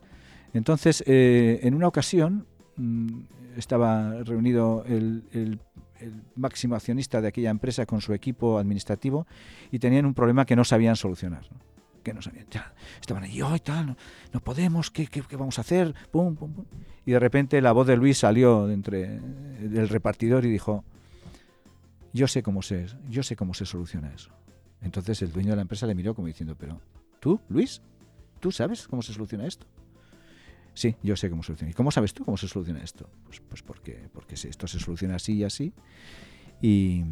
Entonces, 0.53 1.03
eh, 1.07 1.59
en 1.63 1.73
una 1.73 1.88
ocasión, 1.88 2.45
mm, 2.77 3.21
estaba 3.57 4.23
reunido 4.23 4.83
el, 4.88 5.59
máximo 6.35 6.75
accionista 6.75 7.21
de 7.21 7.27
aquella 7.27 7.49
empresa 7.49 7.85
con 7.85 8.01
su 8.01 8.13
equipo 8.13 8.57
administrativo 8.57 9.27
y 9.71 9.79
tenían 9.79 10.05
un 10.05 10.13
problema 10.13 10.45
que 10.45 10.55
no 10.55 10.63
sabían 10.63 10.95
solucionar 10.95 11.43
que 12.03 12.13
no 12.13 12.21
sabían, 12.21 12.45
ya, 12.51 12.73
estaban 12.99 13.23
ahí, 13.23 13.41
oh, 13.41 13.57
tal, 13.59 13.95
no, 14.33 14.39
podemos, 14.41 14.91
¿qué, 14.91 15.07
¿qué, 15.07 15.23
vamos 15.37 15.57
a 15.57 15.61
hacer? 15.61 15.95
Pum, 16.11 16.35
pum, 16.35 16.53
pum. 16.53 16.65
Y 17.05 17.13
de 17.13 17.19
repente 17.19 17.61
la 17.61 17.71
voz 17.71 17.87
de 17.87 17.95
Luis 17.95 18.19
salió 18.19 18.69
entre 18.69 19.19
del 19.19 19.89
repartidor 19.89 20.45
y 20.45 20.49
dijo, 20.49 20.83
yo 22.11 22.27
sé 22.27 22.43
cómo 22.43 22.61
se, 22.61 22.87
yo 23.09 23.23
sé 23.23 23.35
cómo 23.35 23.53
se 23.53 23.65
soluciona 23.65 24.13
eso. 24.13 24.31
Entonces 24.81 25.21
el 25.21 25.31
dueño 25.31 25.51
de 25.51 25.55
la 25.55 25.61
empresa 25.63 25.87
le 25.87 25.95
miró 25.95 26.13
como 26.13 26.27
diciendo, 26.27 26.55
pero 26.59 26.79
tú, 27.19 27.39
Luis, 27.49 27.81
¿tú 28.39 28.51
sabes 28.51 28.87
cómo 28.87 29.01
se 29.01 29.13
soluciona 29.13 29.47
esto? 29.47 29.65
Sí, 30.73 30.95
yo 31.03 31.15
sé 31.15 31.29
cómo 31.29 31.43
se 31.43 31.47
soluciona. 31.47 31.71
¿Y 31.71 31.73
cómo 31.73 31.91
sabes 31.91 32.13
tú 32.13 32.25
cómo 32.25 32.38
se 32.38 32.47
soluciona 32.47 32.81
esto? 32.83 33.09
Pues, 33.25 33.41
pues 33.41 33.62
porque, 33.62 34.09
porque 34.12 34.36
esto 34.36 34.67
se 34.67 34.79
soluciona 34.79 35.15
así 35.15 35.33
y 35.33 35.43
así. 35.43 35.73
Y, 36.62 37.03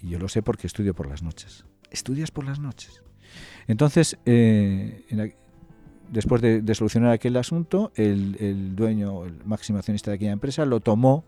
yo 0.00 0.18
lo 0.18 0.28
sé 0.28 0.42
porque 0.42 0.66
estudio 0.66 0.94
por 0.94 1.06
las 1.06 1.22
noches. 1.22 1.64
¿Estudias 1.90 2.30
por 2.30 2.44
las 2.44 2.58
noches? 2.58 3.02
Entonces, 3.68 4.18
eh, 4.26 5.04
después 6.10 6.42
de, 6.42 6.74
solucionar 6.74 7.12
aquel 7.12 7.36
asunto, 7.36 7.92
el, 7.94 8.74
dueño, 8.74 9.24
el 9.24 9.44
máximo 9.44 9.78
accionista 9.78 10.10
de 10.10 10.16
aquella 10.16 10.32
empresa, 10.32 10.64
lo 10.64 10.80
tomó 10.80 11.24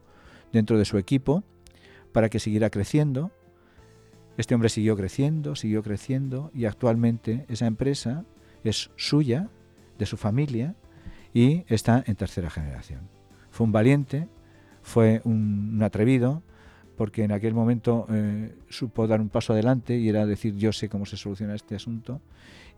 dentro 0.52 0.76
de 0.76 0.84
su 0.84 0.98
equipo 0.98 1.44
para 2.12 2.28
que 2.30 2.40
siguiera 2.40 2.70
creciendo. 2.70 3.30
Este 4.38 4.54
hombre 4.54 4.70
siguió 4.70 4.96
creciendo, 4.96 5.54
siguió 5.54 5.82
creciendo 5.84 6.50
y 6.52 6.64
actualmente 6.64 7.44
esa 7.48 7.66
empresa 7.66 8.24
es 8.64 8.90
suya, 8.96 9.50
de 9.98 10.06
su 10.06 10.16
familia 10.16 10.74
y 11.34 11.64
está 11.68 12.02
en 12.06 12.14
tercera 12.14 12.48
generación. 12.48 13.00
Fue 13.50 13.66
un 13.66 13.72
valiente, 13.72 14.28
fue 14.82 15.20
un 15.24 15.80
atrevido, 15.82 16.42
porque 16.96 17.24
en 17.24 17.32
aquel 17.32 17.54
momento 17.54 18.06
eh, 18.08 18.54
supo 18.68 19.06
dar 19.06 19.20
un 19.20 19.28
paso 19.28 19.52
adelante 19.52 19.98
y 19.98 20.08
era 20.08 20.26
decir 20.26 20.54
yo 20.54 20.72
sé 20.72 20.88
cómo 20.88 21.06
se 21.06 21.16
soluciona 21.16 21.54
este 21.54 21.74
asunto 21.74 22.20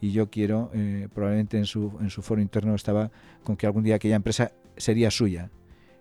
y 0.01 0.13
yo 0.13 0.31
quiero, 0.31 0.71
eh, 0.75 1.09
probablemente 1.15 1.59
en 1.59 1.67
su, 1.67 1.93
en 2.01 2.11
su 2.11 2.23
foro 2.23 2.41
interno 2.41 2.75
estaba 2.75 3.11
con 3.45 3.57
que 3.57 3.67
algún 3.67 3.85
día 3.85 3.97
aquella 3.97 4.17
empresa 4.17 4.53
sería 4.77 5.11
suya 5.11 5.51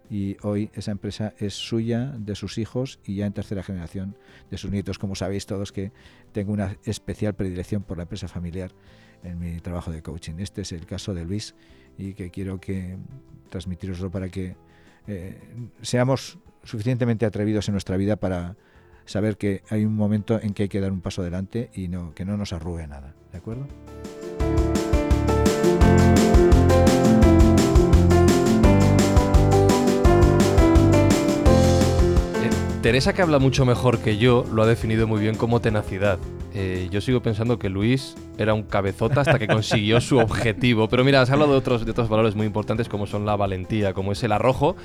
y 0.09 0.37
hoy 0.43 0.69
esa 0.73 0.91
empresa 0.91 1.33
es 1.39 1.55
suya, 1.55 2.13
de 2.17 2.35
sus 2.35 2.57
hijos 2.57 2.99
y 3.05 3.15
ya 3.15 3.25
en 3.25 3.33
tercera 3.33 3.63
generación 3.63 4.15
de 4.49 4.57
sus 4.57 4.71
nietos, 4.71 4.99
como 4.99 5.15
sabéis 5.15 5.45
todos 5.45 5.71
que 5.71 5.91
tengo 6.31 6.53
una 6.53 6.77
especial 6.85 7.33
predilección 7.33 7.83
por 7.83 7.97
la 7.97 8.03
empresa 8.03 8.27
familiar 8.27 8.71
en 9.25 9.39
mi 9.39 9.59
trabajo 9.59 9.91
de 9.91 10.01
coaching. 10.01 10.35
Este 10.39 10.61
es 10.61 10.71
el 10.71 10.85
caso 10.85 11.13
de 11.13 11.25
Luis 11.25 11.55
y 11.97 12.13
que 12.13 12.29
quiero 12.29 12.59
que 12.59 12.97
transmitiroslo 13.49 14.11
para 14.11 14.29
que 14.29 14.55
eh, 15.07 15.39
seamos 15.81 16.37
suficientemente 16.63 17.25
atrevidos 17.25 17.67
en 17.67 17.73
nuestra 17.73 17.97
vida 17.97 18.15
para 18.15 18.55
saber 19.05 19.37
que 19.37 19.63
hay 19.69 19.85
un 19.85 19.95
momento 19.95 20.39
en 20.41 20.53
que 20.53 20.63
hay 20.63 20.69
que 20.69 20.79
dar 20.79 20.91
un 20.91 21.01
paso 21.01 21.21
adelante 21.21 21.69
y 21.73 21.87
no, 21.87 22.13
que 22.15 22.25
no 22.25 22.37
nos 22.37 22.53
arrugue 22.53 22.87
nada. 22.87 23.13
¿De 23.31 23.37
acuerdo? 23.37 23.67
Teresa, 32.85 33.13
que 33.13 33.23
habla 33.23 33.39
mucho 33.39 33.65
mejor 33.65 33.97
que 33.97 34.17
yo, 34.17 34.45
lo 34.53 34.61
ha 34.61 34.67
definido 34.67 35.07
muy 35.07 35.19
bien 35.19 35.33
como 35.33 35.59
tenacidad. 35.59 36.19
Eh, 36.53 36.87
yo 36.91 37.01
sigo 37.01 37.19
pensando 37.19 37.57
que 37.57 37.67
Luis 37.67 38.15
era 38.37 38.53
un 38.53 38.61
cabezota 38.61 39.21
hasta 39.21 39.39
que 39.39 39.47
consiguió 39.47 39.99
su 39.99 40.19
objetivo. 40.19 40.87
Pero 40.87 41.03
mira, 41.03 41.19
has 41.19 41.31
hablado 41.31 41.53
de 41.53 41.57
otros, 41.57 41.83
de 41.83 41.89
otros 41.89 42.09
valores 42.09 42.35
muy 42.35 42.45
importantes 42.45 42.87
como 42.87 43.07
son 43.07 43.25
la 43.25 43.35
valentía, 43.35 43.93
como 43.95 44.11
es 44.11 44.23
el 44.23 44.31
arrojo 44.31 44.75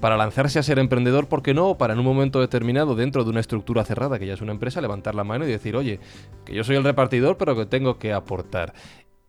para 0.00 0.16
lanzarse 0.16 0.60
a 0.60 0.62
ser 0.62 0.78
emprendedor, 0.78 1.26
¿por 1.26 1.42
qué 1.42 1.52
no? 1.52 1.76
Para 1.76 1.94
en 1.94 1.98
un 1.98 2.04
momento 2.04 2.40
determinado, 2.40 2.94
dentro 2.94 3.24
de 3.24 3.30
una 3.30 3.40
estructura 3.40 3.84
cerrada, 3.84 4.20
que 4.20 4.26
ya 4.28 4.34
es 4.34 4.40
una 4.40 4.52
empresa, 4.52 4.80
levantar 4.80 5.16
la 5.16 5.24
mano 5.24 5.44
y 5.44 5.50
decir, 5.50 5.74
oye, 5.74 5.98
que 6.44 6.54
yo 6.54 6.62
soy 6.62 6.76
el 6.76 6.84
repartidor, 6.84 7.38
pero 7.38 7.56
que 7.56 7.66
tengo 7.66 7.98
que 7.98 8.12
aportar. 8.12 8.72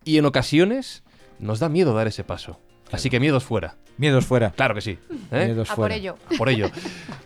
Y 0.04 0.18
en 0.18 0.26
ocasiones 0.26 1.02
nos 1.40 1.58
da 1.58 1.68
miedo 1.68 1.92
dar 1.94 2.06
ese 2.06 2.22
paso. 2.22 2.60
Así 2.92 3.10
que 3.10 3.20
miedos 3.20 3.44
fuera. 3.44 3.76
Miedos 3.96 4.26
fuera. 4.26 4.50
Claro 4.50 4.74
que 4.74 4.80
sí. 4.80 4.98
¿eh? 5.30 5.44
Miedos 5.46 5.70
a 5.70 5.76
por 5.76 5.92
ello. 5.92 6.16
por 6.36 6.48
ello. 6.48 6.68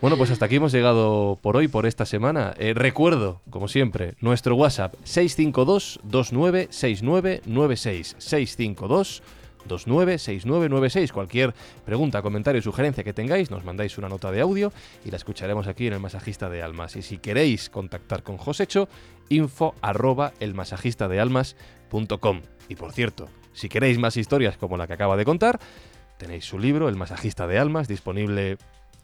Bueno, 0.01 0.17
pues 0.17 0.31
hasta 0.31 0.47
aquí 0.47 0.57
hemos 0.57 0.73
llegado 0.73 1.39
por 1.41 1.57
hoy, 1.57 1.69
por 1.69 1.87
esta 1.87 2.07
semana. 2.07 2.55
Eh, 2.59 2.75
recuerdo, 2.75 3.41
como 3.51 3.69
siempre, 3.69 4.15
nuestro 4.21 4.55
WhatsApp 4.55 4.95
652 5.05 6.01
296996 6.05 8.17
652 8.19 9.23
296996. 9.67 11.13
Cualquier 11.13 11.55
pregunta, 11.85 12.23
comentario, 12.23 12.63
sugerencia 12.63 13.05
que 13.05 13.13
tengáis, 13.13 13.51
nos 13.51 13.65
mandáis 13.65 13.99
una 13.99 14.09
nota 14.09 14.31
de 14.31 14.41
audio 14.41 14.73
y 15.05 15.11
la 15.11 15.17
escucharemos 15.17 15.67
aquí 15.67 15.87
en 15.87 15.95
el 15.95 16.01
Masajista 16.01 16.49
de 16.49 16.63
Almas. 16.63 16.97
Y 16.97 17.03
si 17.03 17.19
queréis 17.19 17.71
contactar 17.71 18.23
con 18.23 18.37
Josecho, 18.37 18.89
info 19.29 19.75
arroba 19.81 20.33
elmasajistadealmas.com. 20.41 22.43
Y 22.69 22.77
por 22.77 22.93
cierto, 22.93 23.29
si 23.59 23.69
queréis 23.69 23.99
más 23.99 24.17
historias 24.17 24.57
como 24.57 24.77
la 24.77 24.87
que 24.87 24.95
acaba 24.95 25.17
de 25.17 25.25
contar, 25.25 25.59
tenéis 26.17 26.45
su 26.45 26.59
libro, 26.59 26.89
El 26.89 26.97
Masajista 26.97 27.47
de 27.47 27.59
Almas, 27.59 27.89
disponible 27.89 28.59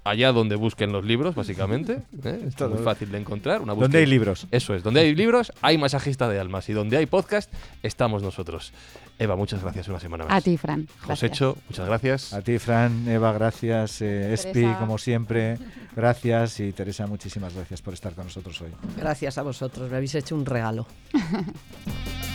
allá 0.04 0.32
donde 0.32 0.54
busquen 0.54 0.92
los 0.92 1.04
libros, 1.04 1.34
básicamente. 1.34 2.02
¿eh? 2.24 2.40
Es 2.46 2.60
muy 2.60 2.78
fácil 2.78 3.10
de 3.10 3.18
encontrar. 3.18 3.62
Una 3.62 3.74
donde 3.74 3.98
hay 3.98 4.06
libros. 4.06 4.46
Eso 4.50 4.74
es, 4.74 4.82
donde 4.82 5.00
hay 5.00 5.14
libros 5.14 5.52
hay 5.62 5.78
masajista 5.78 6.28
de 6.28 6.38
almas 6.38 6.68
y 6.68 6.72
donde 6.72 6.96
hay 6.96 7.06
podcast 7.06 7.52
estamos 7.82 8.22
nosotros. 8.22 8.72
Eva, 9.18 9.36
muchas 9.36 9.62
gracias 9.62 9.88
una 9.88 10.00
semana 10.00 10.24
más. 10.24 10.34
A 10.34 10.40
ti, 10.40 10.56
Fran. 10.56 10.86
Josécho, 11.00 11.56
muchas 11.68 11.86
gracias. 11.86 12.32
A 12.32 12.42
ti, 12.42 12.58
Fran. 12.58 13.08
Eva, 13.08 13.32
gracias. 13.32 14.02
Eh, 14.02 14.34
Espi, 14.34 14.66
como 14.78 14.98
siempre, 14.98 15.58
gracias. 15.96 16.60
Y 16.60 16.72
Teresa, 16.72 17.06
muchísimas 17.06 17.54
gracias 17.54 17.80
por 17.80 17.94
estar 17.94 18.12
con 18.14 18.24
nosotros 18.24 18.60
hoy. 18.60 18.70
Gracias 18.96 19.38
a 19.38 19.42
vosotros, 19.42 19.90
me 19.90 19.96
habéis 19.96 20.14
hecho 20.14 20.34
un 20.34 20.44
regalo. 20.44 20.86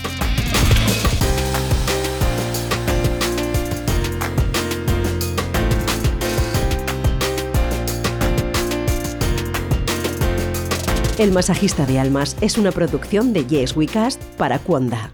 El 11.20 11.34
masajista 11.34 11.86
de 11.86 12.00
almas 12.00 12.38
es 12.40 12.58
una 12.58 12.72
producción 12.72 13.34
de 13.34 13.46
Yes 13.46 13.76
We 13.76 13.88
Cast 13.88 14.24
para 14.38 14.58
Cuonda. 14.58 15.12